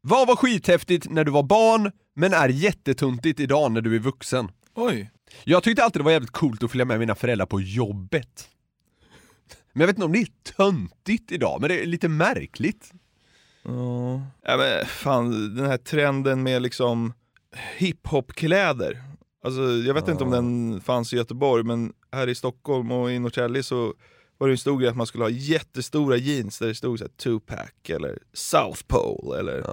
Vad 0.02 0.28
var 0.28 0.36
skithäftigt 0.36 1.10
när 1.10 1.24
du 1.24 1.32
var 1.32 1.44
barn, 1.44 1.92
men 2.16 2.34
är 2.34 2.50
jättetuntigt 2.50 3.40
idag 3.40 3.72
när 3.72 3.82
du 3.82 3.96
är 3.96 4.00
vuxen? 4.00 4.52
Oj. 4.76 5.12
Jag 5.44 5.64
tyckte 5.64 5.84
alltid 5.84 6.00
det 6.00 6.04
var 6.04 6.12
jävligt 6.12 6.32
coolt 6.32 6.64
att 6.64 6.72
följa 6.72 6.86
med 6.86 7.00
mina 7.00 7.16
föräldrar 7.16 7.46
på 7.46 7.62
jobbet. 7.62 8.50
Men 9.74 9.82
jag 9.82 9.88
vet 9.88 9.96
inte 9.96 10.06
om 10.06 10.12
det 10.12 10.20
är 10.20 10.54
töntigt 10.56 11.32
idag, 11.32 11.62
men 11.62 11.70
det 11.70 11.82
är 11.82 11.86
lite 11.86 12.08
märkligt. 12.10 12.92
Ja. 13.64 14.22
ja 14.42 14.58
men 14.58 14.86
fan, 14.86 15.56
den 15.56 15.66
här 15.66 15.78
trenden 15.78 16.44
med 16.44 16.62
liksom 16.62 17.14
hiphop-kläder. 17.78 19.04
Alltså, 19.46 19.62
jag 19.62 19.94
vet 19.94 20.08
inte 20.08 20.24
om 20.24 20.32
den 20.32 20.82
fanns 20.82 21.14
i 21.14 21.16
Göteborg, 21.16 21.64
men 21.64 21.94
här 22.12 22.28
i 22.28 22.36
Stockholm 22.36 22.92
och 22.92 23.12
i 23.12 23.20
Norrtälje 23.20 23.64
så 23.64 23.94
var 24.38 24.48
det 24.48 24.54
en 24.54 24.58
stor 24.58 24.80
grej 24.80 24.90
att 24.90 24.96
man 24.96 25.08
skulle 25.08 25.24
ha 25.24 25.30
jättestora 25.30 26.18
jeans 26.18 26.60
där 26.60 26.68
det 26.68 26.76
stod 26.76 27.00
så 27.00 27.06
här 27.06 27.12
Tupac 27.12 27.70
eller 27.88 28.20
South 28.34 28.82
Pole 28.88 29.40
eller... 29.40 29.64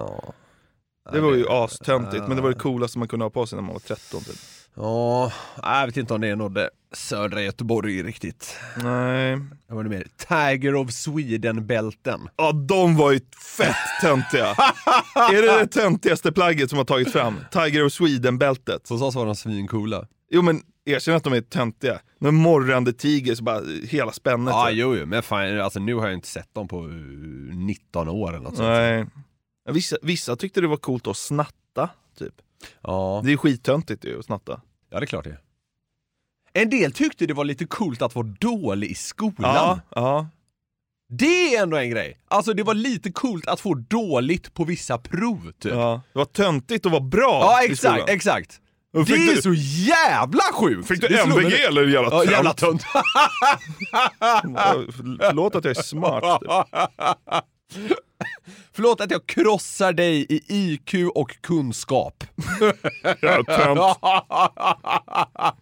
Det 1.11 1.19
var 1.19 1.33
ju 1.33 1.45
astöntigt, 1.49 2.27
men 2.27 2.35
det 2.35 2.43
var 2.43 2.49
det 2.49 2.59
coolaste 2.59 2.99
man 2.99 3.07
kunde 3.07 3.25
ha 3.25 3.29
på 3.29 3.45
sig 3.45 3.55
när 3.55 3.63
man 3.63 3.73
var 3.73 3.79
13 3.79 4.21
typ. 4.23 4.35
Ja, 4.75 5.31
jag 5.63 5.85
vet 5.85 5.97
inte 5.97 6.13
om 6.13 6.21
det 6.21 6.35
nådde 6.35 6.69
södra 6.93 7.41
Göteborg 7.41 8.03
riktigt. 8.03 8.55
Nej. 8.83 9.39
Det 9.67 9.73
var 9.73 9.83
det 9.83 9.89
mer 9.89 10.07
Tiger 10.17 10.75
of 10.75 10.91
Sweden-bälten. 10.91 12.29
Ja, 12.35 12.51
de 12.51 12.97
var 12.97 13.11
ju 13.11 13.19
fett 13.57 13.75
töntiga. 14.01 14.47
är 15.15 15.41
det 15.41 15.59
det 15.59 15.67
töntigaste 15.67 16.31
plagget 16.31 16.69
som 16.69 16.77
har 16.77 16.85
tagits 16.85 17.11
fram? 17.11 17.39
Tiger 17.51 17.85
of 17.85 17.93
Sweden-bältet. 17.93 18.89
Hos 18.89 19.01
oss 19.01 19.15
var 19.15 19.25
de 19.25 19.35
svincoola. 19.35 20.07
Jo 20.31 20.41
men 20.41 20.61
erkänn 20.85 21.15
att 21.15 21.23
de 21.23 21.33
är 21.33 21.41
töntiga. 21.41 21.99
Någon 22.19 22.35
morrande 22.35 22.93
tiger, 22.93 23.35
så 23.35 23.43
bara 23.43 23.61
hela 23.89 24.11
spännet. 24.11 24.51
Ja, 24.51 24.71
jo, 24.71 24.95
jo, 24.95 25.05
men 25.05 25.23
fan, 25.23 25.59
alltså 25.59 25.79
nu 25.79 25.95
har 25.95 26.05
jag 26.05 26.13
inte 26.13 26.27
sett 26.27 26.53
dem 26.53 26.67
på 26.67 26.77
eh, 26.77 27.55
19 27.55 28.09
år 28.09 28.29
eller 28.29 28.39
något 28.39 28.57
sånt. 28.57 28.69
Nej. 28.69 29.05
Vissa, 29.69 29.97
vissa 30.01 30.35
tyckte 30.35 30.61
det 30.61 30.67
var 30.67 30.77
coolt 30.77 31.07
att 31.07 31.17
snatta, 31.17 31.89
typ. 32.17 32.33
Ja. 32.81 33.21
Det 33.25 33.31
är 33.33 33.37
skittöntigt 33.37 34.05
ju 34.05 34.19
att 34.19 34.25
snatta. 34.25 34.61
ja, 34.89 34.99
det 34.99 35.03
är 35.03 35.07
klart 35.07 35.23
det. 35.23 35.37
En 36.53 36.69
del 36.69 36.91
tyckte 36.91 37.25
det 37.25 37.33
var 37.33 37.45
lite 37.45 37.65
coolt 37.65 38.01
att 38.01 38.15
vara 38.15 38.27
dålig 38.39 38.91
i 38.91 38.95
skolan. 38.95 39.35
Ja, 39.55 39.79
ja. 39.95 40.27
Det 41.09 41.55
är 41.55 41.63
ändå 41.63 41.77
en 41.77 41.89
grej. 41.89 42.19
Alltså 42.27 42.53
det 42.53 42.63
var 42.63 42.73
lite 42.73 43.11
coolt 43.11 43.47
att 43.47 43.59
få 43.59 43.73
dåligt 43.73 44.53
på 44.53 44.63
vissa 44.63 44.97
prov 44.97 45.51
typ. 45.59 45.71
Ja, 45.73 46.01
det 46.13 46.19
var 46.19 46.25
töntigt 46.25 46.85
att 46.85 46.91
vara 46.91 47.01
bra 47.03 47.39
Ja, 47.41 47.63
i 47.63 47.71
exakt, 47.71 47.93
skolan. 47.93 48.15
exakt. 48.15 48.59
Och 48.93 48.99
Det 48.99 49.05
fick 49.05 49.31
är 49.31 49.35
du- 49.35 49.41
så 49.41 49.53
jävla 49.89 50.43
sjukt! 50.53 50.87
Fick 50.87 51.01
du 51.01 51.07
Det 51.07 51.17
slår 51.17 51.35
mig 51.35 51.45
MVG 51.45 51.57
nu. 51.57 51.63
eller 51.67 51.83
jävla 51.87 52.09
Ja, 52.11 52.19
tönt? 52.19 52.31
jävla 52.31 52.53
tönt. 52.53 52.81
Förlåt 55.21 55.55
att 55.55 55.65
jag 55.65 55.77
är 55.77 55.81
smart. 55.81 56.41
Förlåt 58.71 59.01
att 59.01 59.11
jag 59.11 59.25
krossar 59.25 59.93
dig 59.93 60.25
i 60.29 60.41
IQ 60.47 60.93
och 61.15 61.41
kunskap. 61.41 62.23
Ja. 63.21 63.97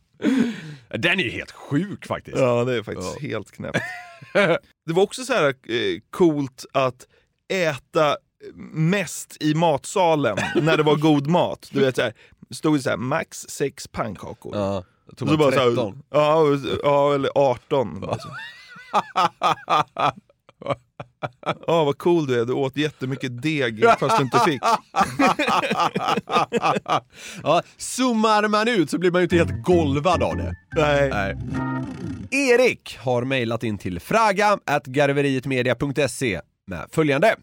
Den 0.89 1.19
är 1.19 1.23
ju 1.23 1.29
helt 1.29 1.51
sjuk 1.51 2.05
faktiskt. 2.05 2.37
Ja, 2.37 2.63
det 2.63 2.75
är 2.75 2.83
faktiskt 2.83 3.21
helt 3.21 3.51
knäppt. 3.51 3.79
Det 4.85 4.93
var 4.93 5.03
också 5.03 5.23
så 5.23 5.33
här 5.33 5.47
eh, 5.47 5.99
coolt 6.09 6.65
att 6.71 7.07
äta 7.53 8.17
mest 8.73 9.37
i 9.39 9.53
matsalen 9.53 10.37
när 10.61 10.77
det 10.77 10.83
var 10.83 10.95
god 10.95 11.27
mat. 11.27 11.69
Du 11.71 11.79
vet 11.79 11.95
så 11.95 12.01
här, 12.01 12.13
stod 12.51 12.75
det 12.75 12.81
så 12.81 12.89
här, 12.89 12.97
max 12.97 13.37
sex 13.37 13.87
pannkakor. 13.87 14.55
Ja, 14.55 14.83
tog 15.17 15.37
bara 15.37 15.51
så 15.51 15.59
här, 15.59 15.67
13. 15.67 16.03
ja, 16.09 16.45
ja, 16.83 17.13
eller 17.13 17.31
18. 17.35 17.99
Bara 17.99 18.17
Ja, 21.67 21.83
vad 21.83 21.97
cool 21.97 22.27
du 22.27 22.41
är. 22.41 22.45
Du 22.45 22.53
åt 22.53 22.77
jättemycket 22.77 23.41
deg 23.41 23.83
fast 23.99 24.17
du 24.17 24.23
inte 24.23 24.39
fick. 24.39 24.61
ja, 27.43 27.61
zoomar 27.77 28.47
man 28.47 28.67
ut 28.67 28.89
så 28.89 28.97
blir 28.97 29.11
man 29.11 29.21
ju 29.21 29.23
inte 29.23 29.35
helt 29.35 29.63
golvad 29.63 30.23
av 30.23 30.37
det. 30.37 30.55
Nej. 30.75 31.37
Erik 32.31 32.97
har 32.99 33.23
mejlat 33.23 33.63
in 33.63 33.77
till 33.77 33.99
fraga 33.99 34.57
at 34.65 34.85
garverietmedia.se 34.85 36.41
med 36.67 36.87
följande. 36.91 37.35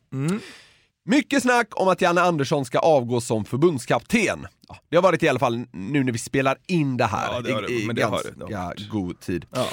Mycket 1.05 1.43
snack 1.43 1.69
om 1.71 1.89
att 1.89 2.01
Janne 2.01 2.21
Andersson 2.21 2.65
ska 2.65 2.79
avgå 2.79 3.21
som 3.21 3.45
förbundskapten. 3.45 4.47
Ja, 4.69 4.77
det 4.89 4.97
har 4.97 5.03
varit 5.03 5.23
i 5.23 5.29
alla 5.29 5.39
fall 5.39 5.65
nu 5.73 6.05
när 6.05 6.13
vi 6.13 6.19
spelar 6.19 6.57
in 6.67 6.97
det 6.97 7.05
här 7.05 7.33
Ja, 7.33 7.41
det 7.41 7.67
det, 7.67 7.73
i, 7.73 7.83
i 7.83 7.87
men 7.87 7.97
det 7.97 8.03
ganska 8.03 8.29
god 8.91 9.21
tid. 9.21 9.47
Ja. 9.55 9.67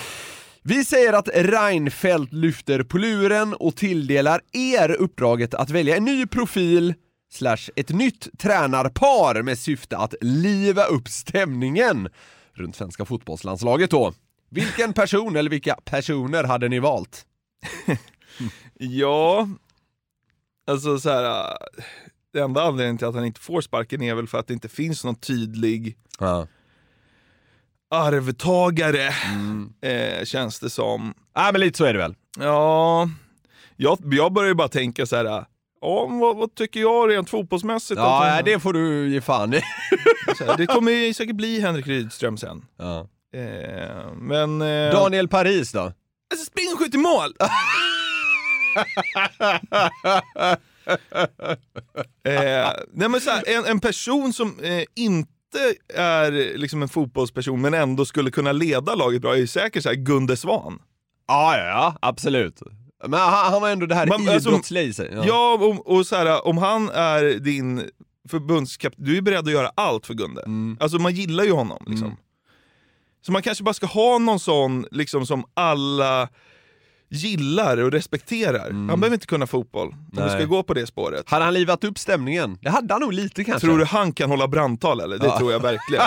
Vi 0.68 0.86
säger 0.86 1.14
att 1.14 1.30
Reinfeldt 1.34 2.34
lyfter 2.34 2.84
på 2.84 2.98
luren 2.98 3.54
och 3.54 3.76
tilldelar 3.76 4.42
er 4.52 4.92
uppdraget 4.92 5.54
att 5.54 5.70
välja 5.70 5.98
en 5.98 6.06
ny 6.06 6.26
profil 6.28 6.94
slash 7.32 7.70
ett 7.76 7.90
nytt 7.90 8.28
tränarpar 8.40 9.42
med 9.42 9.60
syfte 9.60 9.98
att 9.98 10.16
liva 10.22 10.84
upp 10.84 11.08
stämningen 11.08 12.10
runt 12.54 12.76
svenska 12.76 13.06
fotbollslandslaget 13.06 13.92
då. 13.92 14.14
Vilken 14.50 14.94
person 14.94 15.36
eller 15.36 15.50
vilka 15.50 15.76
personer 15.86 16.44
hade 16.44 16.70
ni 16.70 16.80
valt? 16.80 17.26
Ja, 18.74 19.48
alltså 20.68 21.00
så 21.00 21.10
här. 21.10 21.24
äh, 21.24 21.56
Det 22.34 22.40
enda 22.40 22.64
anledningen 22.64 22.98
till 22.98 23.08
att 23.08 23.16
han 23.16 23.26
inte 23.26 23.40
får 23.42 23.62
sparken 23.62 24.02
är 24.02 24.16
väl 24.16 24.28
för 24.28 24.38
att 24.40 24.48
det 24.48 24.54
inte 24.54 24.70
finns 24.70 25.04
någon 25.04 25.16
tydlig 25.16 25.98
Ja. 26.20 26.48
Arvtagare, 27.92 29.08
eh, 29.82 30.26
känns 30.26 30.60
det 30.60 30.70
som. 30.70 31.14
Nej 31.36 31.52
men 31.52 31.62
lite 31.62 31.78
så 31.78 31.86
är 31.86 31.94
det 31.94 32.00
väl. 32.00 32.16
Ja, 32.40 33.10
jag, 33.76 33.98
jag 34.12 34.34
börjar 34.34 34.48
ju 34.48 34.56
bara 34.56 34.68
tänka 34.68 35.06
så 35.06 35.16
här. 35.16 35.46
Ja, 35.82 36.06
vad, 36.06 36.38
vad 36.38 36.56
tycker 36.56 36.80
jag 36.80 37.10
rent 37.10 37.30
fotbollsmässigt? 37.30 38.00
Ja, 38.00 38.20
nej, 38.24 38.42
det 38.46 38.60
får 38.60 38.74
du 38.74 39.10
ge 39.10 39.22
fan 39.22 39.54
i. 39.54 39.62
det 40.58 40.66
kommer 40.66 40.92
ju 40.92 41.14
säkert 41.14 41.36
bli 41.36 41.60
Henrik 41.60 41.88
Rydström 41.88 42.38
sen. 42.38 42.66
Ja. 42.78 43.08
Eh, 43.34 44.14
men... 44.16 44.62
Eh, 44.62 44.92
Daniel 44.92 45.28
Paris 45.28 45.72
då? 45.72 45.80
Alltså, 45.80 46.46
spring 46.46 46.68
och 46.74 46.80
skjut 46.80 46.96
i 46.96 46.98
mål! 46.98 47.34
eh, 52.24 52.72
nej 52.94 53.10
men 53.10 53.22
så 53.22 53.30
här, 53.30 53.44
en, 53.48 53.66
en 53.66 53.80
person 53.80 54.34
som 54.34 54.60
eh, 54.60 54.84
inte 55.56 56.02
är 56.02 56.58
liksom 56.58 56.82
en 56.82 56.90
fotbollsperson 56.90 57.62
men 57.62 57.74
ändå 57.74 58.06
skulle 58.06 58.32
kunna 58.32 58.52
leda 58.52 58.96
laget 58.96 59.22
bra 59.22 59.34
är 59.34 59.38
ju 59.40 59.48
säkert 59.48 59.84
så 59.84 59.90
här 59.90 59.96
Gunde 59.96 60.38
Svan. 60.38 60.80
Ja, 61.28 61.58
ja, 61.58 61.66
ja, 61.66 61.96
absolut. 62.02 62.62
Men 63.08 63.20
han, 63.20 63.52
han 63.52 63.62
har 63.62 63.70
ändå 63.70 63.86
det 63.86 63.96
här 63.96 64.08
Man- 64.08 64.30
alltså, 64.30 64.50
idrottsliga 64.50 64.84
i 64.84 64.94
sig. 64.94 65.18
Ja, 65.26 65.54
och, 65.54 65.98
och 65.98 66.08
så 66.08 66.16
här, 66.16 66.48
om 66.48 66.58
han 66.58 66.90
är 66.90 67.40
din 67.40 67.84
förbundskapten, 68.30 69.06
du 69.06 69.18
är 69.18 69.22
beredd 69.22 69.40
att 69.40 69.52
göra 69.52 69.72
allt 69.76 70.06
för 70.06 70.14
Gunde. 70.14 70.42
Mm. 70.42 70.78
Alltså 70.80 70.98
man 70.98 71.14
gillar 71.14 71.44
ju 71.44 71.52
honom. 71.52 71.84
Liksom. 71.88 72.18
Så 73.26 73.32
man 73.32 73.42
kanske 73.42 73.64
bara 73.64 73.74
ska 73.74 73.86
ha 73.86 74.18
någon 74.18 74.40
sån 74.40 74.86
liksom, 74.92 75.26
som 75.26 75.44
alla 75.54 76.30
gillar 77.16 77.78
och 77.78 77.92
respekterar. 77.92 78.72
Han 78.72 78.88
behöver 78.88 79.14
inte 79.14 79.28
kunna 79.28 79.48
fotboll, 79.48 79.88
om 79.88 80.06
vi 80.12 80.18
Mm. 80.18 80.30
Nej. 80.30 80.40
ska 80.40 80.46
gå 80.50 80.64
på 80.64 80.74
det 80.74 80.88
spåret. 80.88 81.30
Hade 81.30 81.46
han 81.46 81.54
livat 81.54 81.84
upp 81.84 82.00
stämningen? 82.00 82.58
Det 82.62 82.70
hade 82.70 82.94
han 82.94 83.02
nog 83.02 83.14
lite 83.14 83.44
kanske. 83.44 83.68
Tror 83.68 83.78
du 83.78 83.86
han 83.86 84.12
kan 84.14 84.30
hålla 84.30 84.48
brandtal 84.48 85.00
eller? 85.00 85.18
Det 85.18 85.26
Ja. 85.26 85.38
tror 85.38 85.52
jag 85.52 85.60
verkligen. 85.60 86.04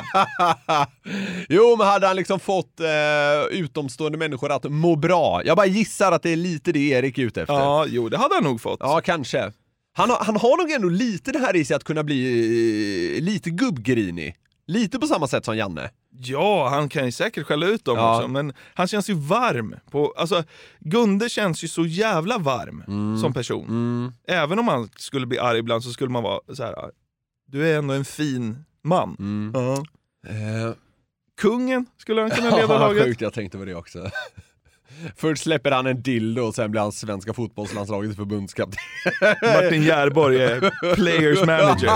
jo, 1.48 1.76
men 1.78 1.86
hade 1.86 2.06
han 2.06 2.16
liksom 2.16 2.40
fått 2.40 2.80
eh, 2.80 3.58
utomstående 3.58 4.18
människor 4.18 4.52
att 4.52 4.64
må 4.70 4.96
bra? 4.96 5.42
Jag 5.44 5.56
bara 5.56 5.66
gissar 5.66 6.12
att 6.12 6.22
det 6.22 6.30
är 6.30 6.36
lite 6.36 6.72
det 6.72 6.78
Erik 6.90 7.18
är 7.18 7.22
ute 7.22 7.40
efter. 7.42 7.54
Ja, 7.54 7.86
jo 7.88 8.08
det 8.08 8.16
hade 8.18 8.34
han 8.34 8.44
nog 8.44 8.60
fått. 8.60 8.80
Ja, 8.82 9.00
kanske. 9.04 9.52
Han 9.96 10.10
har, 10.10 10.18
han 10.24 10.36
har 10.36 10.56
nog 10.62 10.70
ändå 10.70 10.88
lite 10.88 11.32
det 11.32 11.38
här 11.38 11.56
i 11.56 11.64
sig 11.64 11.76
att 11.76 11.84
kunna 11.84 12.02
bli 12.04 13.16
eh, 13.16 13.22
lite 13.22 13.50
gubbgrinig. 13.50 14.34
Lite 14.66 14.98
på 14.98 15.06
samma 15.06 15.26
sätt 15.28 15.44
som 15.44 15.56
Janne. 15.56 15.90
Ja, 16.10 16.68
han 16.68 16.88
kan 16.88 17.04
ju 17.04 17.12
säkert 17.12 17.46
skälla 17.46 17.66
ut 17.66 17.84
dem 17.84 17.96
Ja. 17.96 18.16
också, 18.16 18.28
men 18.28 18.52
han 18.74 18.88
känns 18.88 19.10
ju 19.10 19.14
varm. 19.14 19.74
På, 19.90 20.14
alltså, 20.16 20.44
Gunde 20.80 21.28
känns 21.28 21.64
ju 21.64 21.68
så 21.68 21.86
jävla 21.86 22.38
varm 22.38 22.84
Mm. 22.88 23.18
som 23.18 23.32
person. 23.32 24.12
Även 24.28 24.58
om 24.58 24.68
han 24.68 24.88
skulle 24.96 25.26
bli 25.26 25.38
arg 25.38 25.58
ibland 25.58 25.84
så 25.84 25.90
skulle 25.90 26.10
man 26.10 26.22
vara 26.22 26.40
så 26.54 26.62
här. 26.64 26.74
du 27.46 27.68
är 27.68 27.78
ändå 27.78 27.94
en 27.94 28.04
fin 28.04 28.64
man. 28.84 29.16
Mm. 29.18 29.52
Ja. 29.54 29.74
Eh, 30.30 30.74
Kungen 31.40 31.86
skulle 31.96 32.20
han 32.20 32.30
kunna 32.30 32.50
leda 32.56 32.78
laget. 32.78 33.04
Sjukt, 33.04 33.20
jag 33.20 33.32
tänkte 33.32 33.58
på 33.58 33.64
det 33.64 33.74
också. 33.74 34.10
Först 35.16 35.42
släpper 35.42 35.70
han 35.70 35.86
en 35.86 36.02
dildo 36.02 36.42
och 36.42 36.54
sen 36.54 36.70
blir 36.70 36.80
han 36.80 36.92
svenska 36.92 37.32
fotbollslandslagets 37.32 38.16
förbundskapten. 38.16 38.78
Martin 39.42 39.82
Järborg 39.82 40.42
är 40.42 40.94
players 40.94 41.38
manager. 41.40 41.90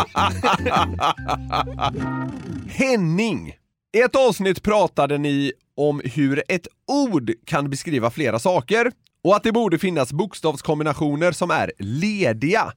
Henning! 2.68 3.55
I 3.95 4.01
ett 4.01 4.17
avsnitt 4.17 4.63
pratade 4.63 5.19
ni 5.19 5.53
om 5.77 6.03
hur 6.05 6.43
ett 6.49 6.67
ord 6.87 7.33
kan 7.45 7.71
beskriva 7.71 8.11
flera 8.11 8.39
saker 8.39 8.93
och 9.25 9.37
att 9.37 9.43
det 9.43 9.53
borde 9.53 9.79
finnas 9.79 10.13
bokstavskombinationer 10.13 11.33
som 11.33 11.51
är 11.51 11.73
lediga. 11.79 12.73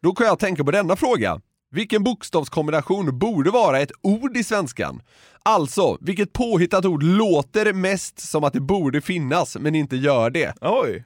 Då 0.00 0.12
kan 0.12 0.26
jag 0.26 0.38
tänka 0.38 0.64
på 0.64 0.70
denna 0.70 0.96
fråga. 0.96 1.40
Vilken 1.70 2.04
bokstavskombination 2.04 3.18
borde 3.18 3.50
vara 3.50 3.80
ett 3.80 3.92
ord 4.02 4.36
i 4.36 4.44
svenskan? 4.44 5.02
Alltså, 5.42 5.98
vilket 6.00 6.32
påhittat 6.32 6.84
ord 6.84 7.02
låter 7.02 7.72
mest 7.72 8.20
som 8.20 8.44
att 8.44 8.52
det 8.52 8.60
borde 8.60 9.00
finnas 9.00 9.56
men 9.60 9.74
inte 9.74 9.96
gör 9.96 10.30
det? 10.30 10.54
Oj. 10.60 11.04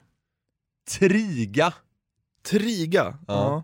Triga. 0.99 1.73
Triga. 2.49 3.17
Ja. 3.27 3.63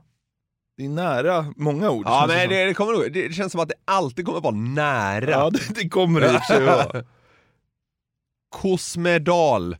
Det 0.78 0.86
är 0.86 0.90
nära 0.90 1.54
många 1.58 1.90
ord. 1.90 2.06
Ja, 2.08 2.20
som. 2.20 2.30
det, 2.30 2.66
det, 2.66 2.74
kommer 2.74 2.94
nog, 2.94 3.02
det, 3.14 3.28
det 3.28 3.34
känns 3.34 3.52
som 3.52 3.62
att 3.62 3.70
det 3.70 3.76
alltid 3.86 4.26
kommer 4.26 4.40
vara 4.42 4.56
nära. 4.56 5.30
Ja, 5.32 5.50
det, 5.50 5.76
det 5.76 5.90
kommer 5.90 6.22
det 6.22 6.28
i 6.34 6.38
och 6.38 6.42
för 6.44 6.54
sig 6.56 6.66
vara. 6.66 7.04
Kosmedal. 8.56 9.78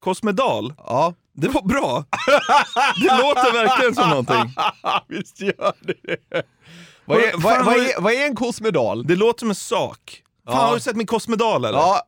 Kosmedal? 0.00 0.74
Ja. 0.78 1.14
Det 1.34 1.48
var 1.48 1.62
bra. 1.62 2.04
Det 3.02 3.16
låter 3.22 3.52
verkligen 3.52 3.94
som 3.94 4.08
någonting. 4.10 4.54
Visst 5.08 5.40
gör 5.40 5.72
det 5.80 5.94
det. 6.02 6.42
Vad 7.04 7.18
är, 7.18 7.30
Fan, 7.30 7.40
vad, 7.42 7.64
vad, 7.64 7.74
du- 7.74 7.90
är, 7.92 8.00
vad 8.00 8.12
är 8.12 8.26
en 8.26 8.36
kosmedal? 8.36 9.06
Det 9.06 9.16
låter 9.16 9.38
som 9.40 9.48
en 9.48 9.54
sak. 9.54 10.22
Fan, 10.46 10.54
Ja. 10.54 10.60
har 10.60 10.74
du 10.74 10.80
sett 10.80 10.96
min 10.96 11.06
kosmedal 11.06 11.64
eller? 11.64 11.78
Ja. 11.78 12.02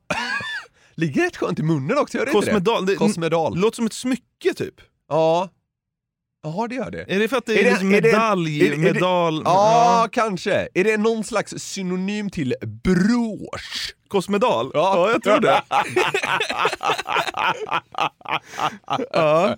Ligger 0.95 1.23
rätt 1.23 1.37
skönt 1.37 1.59
i 1.59 1.63
munnen 1.63 1.99
också, 1.99 2.19
gör 2.19 2.25
det 2.27 2.33
inte 2.33 2.51
det- 2.61 2.87
det? 2.87 2.97
Kosmedal. 2.97 3.57
Låter 3.59 3.77
som 3.77 3.87
ett 3.87 3.93
smycke 3.93 4.55
typ. 4.57 4.75
Ja. 5.09 5.49
Ja, 6.47 6.67
det 6.69 6.75
gör 6.75 6.91
det. 6.91 7.05
Är 7.09 7.19
det 7.19 7.29
för 7.29 7.37
att 7.37 7.47
det 7.47 7.61
är, 7.61 7.65
liksom 7.71 7.91
det- 7.91 8.03
medalj, 8.03 8.61
är 8.61 8.65
det- 8.71 8.77
är 8.77 8.77
det- 8.77 8.93
medal? 8.93 9.43
Ja, 9.45 10.09
kanske. 10.13 10.69
Är 10.75 10.85
det 10.85 10.97
någon 10.97 11.25
slags 11.25 11.55
synonym 11.59 12.31
till 12.31 12.55
brosch? 12.85 13.95
Kosmedal? 14.09 14.71
Ja. 14.75 14.93
Ja, 14.97 15.11
jag 15.11 15.23
tror 15.23 15.41
det. 15.41 15.63
ja. 19.13 19.57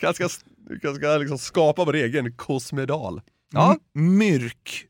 Kanske 0.00 0.28
ska, 0.28 0.44
kanske 0.82 0.94
ska 0.94 1.16
liksom 1.16 1.38
skapa 1.38 1.84
vår 1.84 1.94
egen 1.94 2.32
kosmedal. 2.36 3.20
Ja. 3.54 3.76
M- 3.96 4.18
Myrk. 4.18 4.86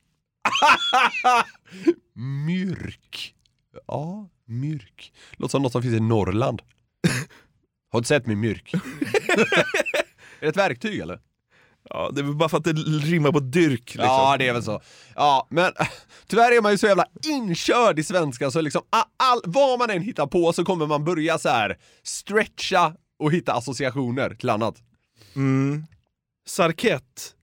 Myrk. 2.46 3.34
Ja, 3.86 4.28
myrk. 4.46 5.12
Låter 5.36 5.50
som 5.50 5.62
något 5.62 5.72
som 5.72 5.82
finns 5.82 5.94
i 5.94 6.00
Norrland. 6.00 6.62
Har 7.92 8.00
du 8.00 8.04
sett 8.04 8.26
min 8.26 8.40
myrk? 8.40 8.72
Är 10.42 10.46
det 10.46 10.48
ett 10.48 10.56
verktyg 10.56 11.00
eller? 11.00 11.20
Ja, 11.90 12.10
det 12.12 12.20
är 12.20 12.24
väl 12.24 12.34
bara 12.34 12.48
för 12.48 12.56
att 12.58 12.64
det 12.64 12.72
rimmar 12.72 13.32
på 13.32 13.40
dyrk. 13.40 13.80
Liksom. 13.80 14.04
Ja, 14.04 14.36
det 14.38 14.48
är 14.48 14.52
väl 14.52 14.62
så. 14.62 14.80
Ja, 15.14 15.46
men 15.50 15.72
tyvärr 16.26 16.56
är 16.56 16.60
man 16.60 16.72
ju 16.72 16.78
så 16.78 16.86
jävla 16.86 17.06
inkörd 17.26 17.98
i 17.98 18.04
svenska 18.04 18.50
så 18.50 18.60
liksom 18.60 18.82
all, 19.16 19.40
vad 19.44 19.78
man 19.78 19.90
än 19.90 20.02
hittar 20.02 20.26
på 20.26 20.52
så 20.52 20.64
kommer 20.64 20.86
man 20.86 21.04
börja 21.04 21.38
så 21.38 21.48
här 21.48 21.78
stretcha 22.02 22.94
och 23.18 23.32
hitta 23.32 23.52
associationer 23.52 24.34
till 24.34 24.50
annat. 24.50 24.82
Mm. 25.36 25.86
Sarkett. 26.46 27.34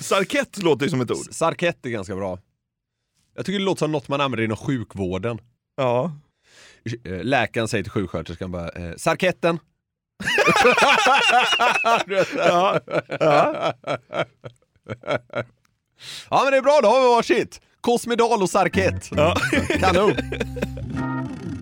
Sarkett 0.00 0.62
låter 0.62 0.84
ju 0.84 0.90
som 0.90 1.00
ett 1.00 1.10
ord. 1.10 1.26
Sarkett 1.30 1.86
är 1.86 1.90
ganska 1.90 2.16
bra. 2.16 2.38
Jag 3.36 3.46
tycker 3.46 3.58
det 3.58 3.64
låter 3.64 3.78
som 3.78 3.92
något 3.92 4.08
man 4.08 4.20
använder 4.20 4.44
inom 4.44 4.56
sjukvården. 4.56 5.38
Ja. 5.76 6.12
Eh, 7.04 7.24
Läkaren 7.24 7.68
säger 7.68 7.84
till 7.84 7.92
sjuksköterskan 7.92 8.52
bara, 8.52 8.68
eh, 8.68 8.96
sarketten. 8.96 9.58
ja. 12.36 12.80
ja. 13.20 13.72
Ja 16.30 16.40
men 16.44 16.50
det 16.52 16.56
är 16.58 16.62
bra, 16.62 16.80
då 16.82 16.88
har 16.88 17.00
vi 17.00 17.08
varsitt. 17.08 17.60
Kosmedal 17.80 18.42
och 18.42 18.50
Sarkett. 18.50 19.10
Ja. 19.16 19.36
Kanon. 19.80 20.12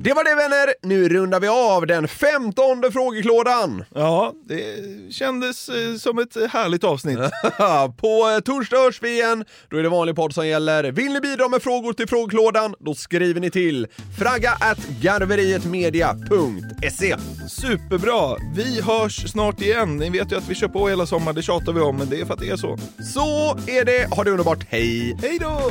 Det 0.05 0.13
var 0.13 0.25
det 0.25 0.35
vänner, 0.35 0.75
nu 0.83 1.09
rundar 1.09 1.41
vi 1.41 1.49
av 1.49 1.87
den 1.87 2.09
femtonde 2.09 2.93
frågeklådan. 2.93 3.85
Ja, 3.95 4.33
det 4.45 4.65
kändes 5.13 5.69
eh, 5.69 5.95
som 5.95 6.19
ett 6.19 6.37
härligt 6.51 6.85
avsnitt. 6.85 7.19
På 7.97 8.31
eh, 8.31 8.39
torsdag 8.41 8.77
hörs 8.77 9.03
vi 9.03 9.09
igen, 9.09 9.45
då 9.71 9.77
är 9.77 9.83
det 9.83 9.89
vanlig 9.89 10.17
podd 10.17 10.35
som 10.35 10.49
gäller. 10.49 10.93
Vill 10.93 11.13
ni 11.13 11.21
bidra 11.21 11.49
med 11.49 11.63
frågor 11.63 11.93
till 11.93 12.09
frågeklådan, 12.09 12.75
då 12.79 12.95
skriver 12.95 13.41
ni 13.41 13.51
till 13.51 13.87
fragga 14.19 14.53
garverietmedia.se. 15.01 17.17
Superbra! 17.49 18.37
Vi 18.57 18.81
hörs 18.81 19.31
snart 19.31 19.61
igen. 19.61 19.97
Ni 19.97 20.11
vet 20.11 20.33
ju 20.33 20.37
att 20.37 20.49
vi 20.49 20.55
kör 20.55 20.69
på 20.69 20.89
hela 20.89 21.07
sommaren, 21.07 21.35
det 21.35 21.43
tjatar 21.43 21.73
vi 21.73 21.81
om, 21.81 21.97
men 21.97 22.09
det 22.09 22.21
är 22.21 22.25
för 22.25 22.35
att 22.35 22.41
det 22.41 22.51
är 22.51 22.57
så. 22.57 22.79
Så 23.15 23.59
är 23.67 23.85
det, 23.85 24.09
ha 24.11 24.25
det 24.25 24.31
underbart, 24.31 24.67
hej! 24.69 25.17
Hej 25.23 25.39
då! 25.41 25.71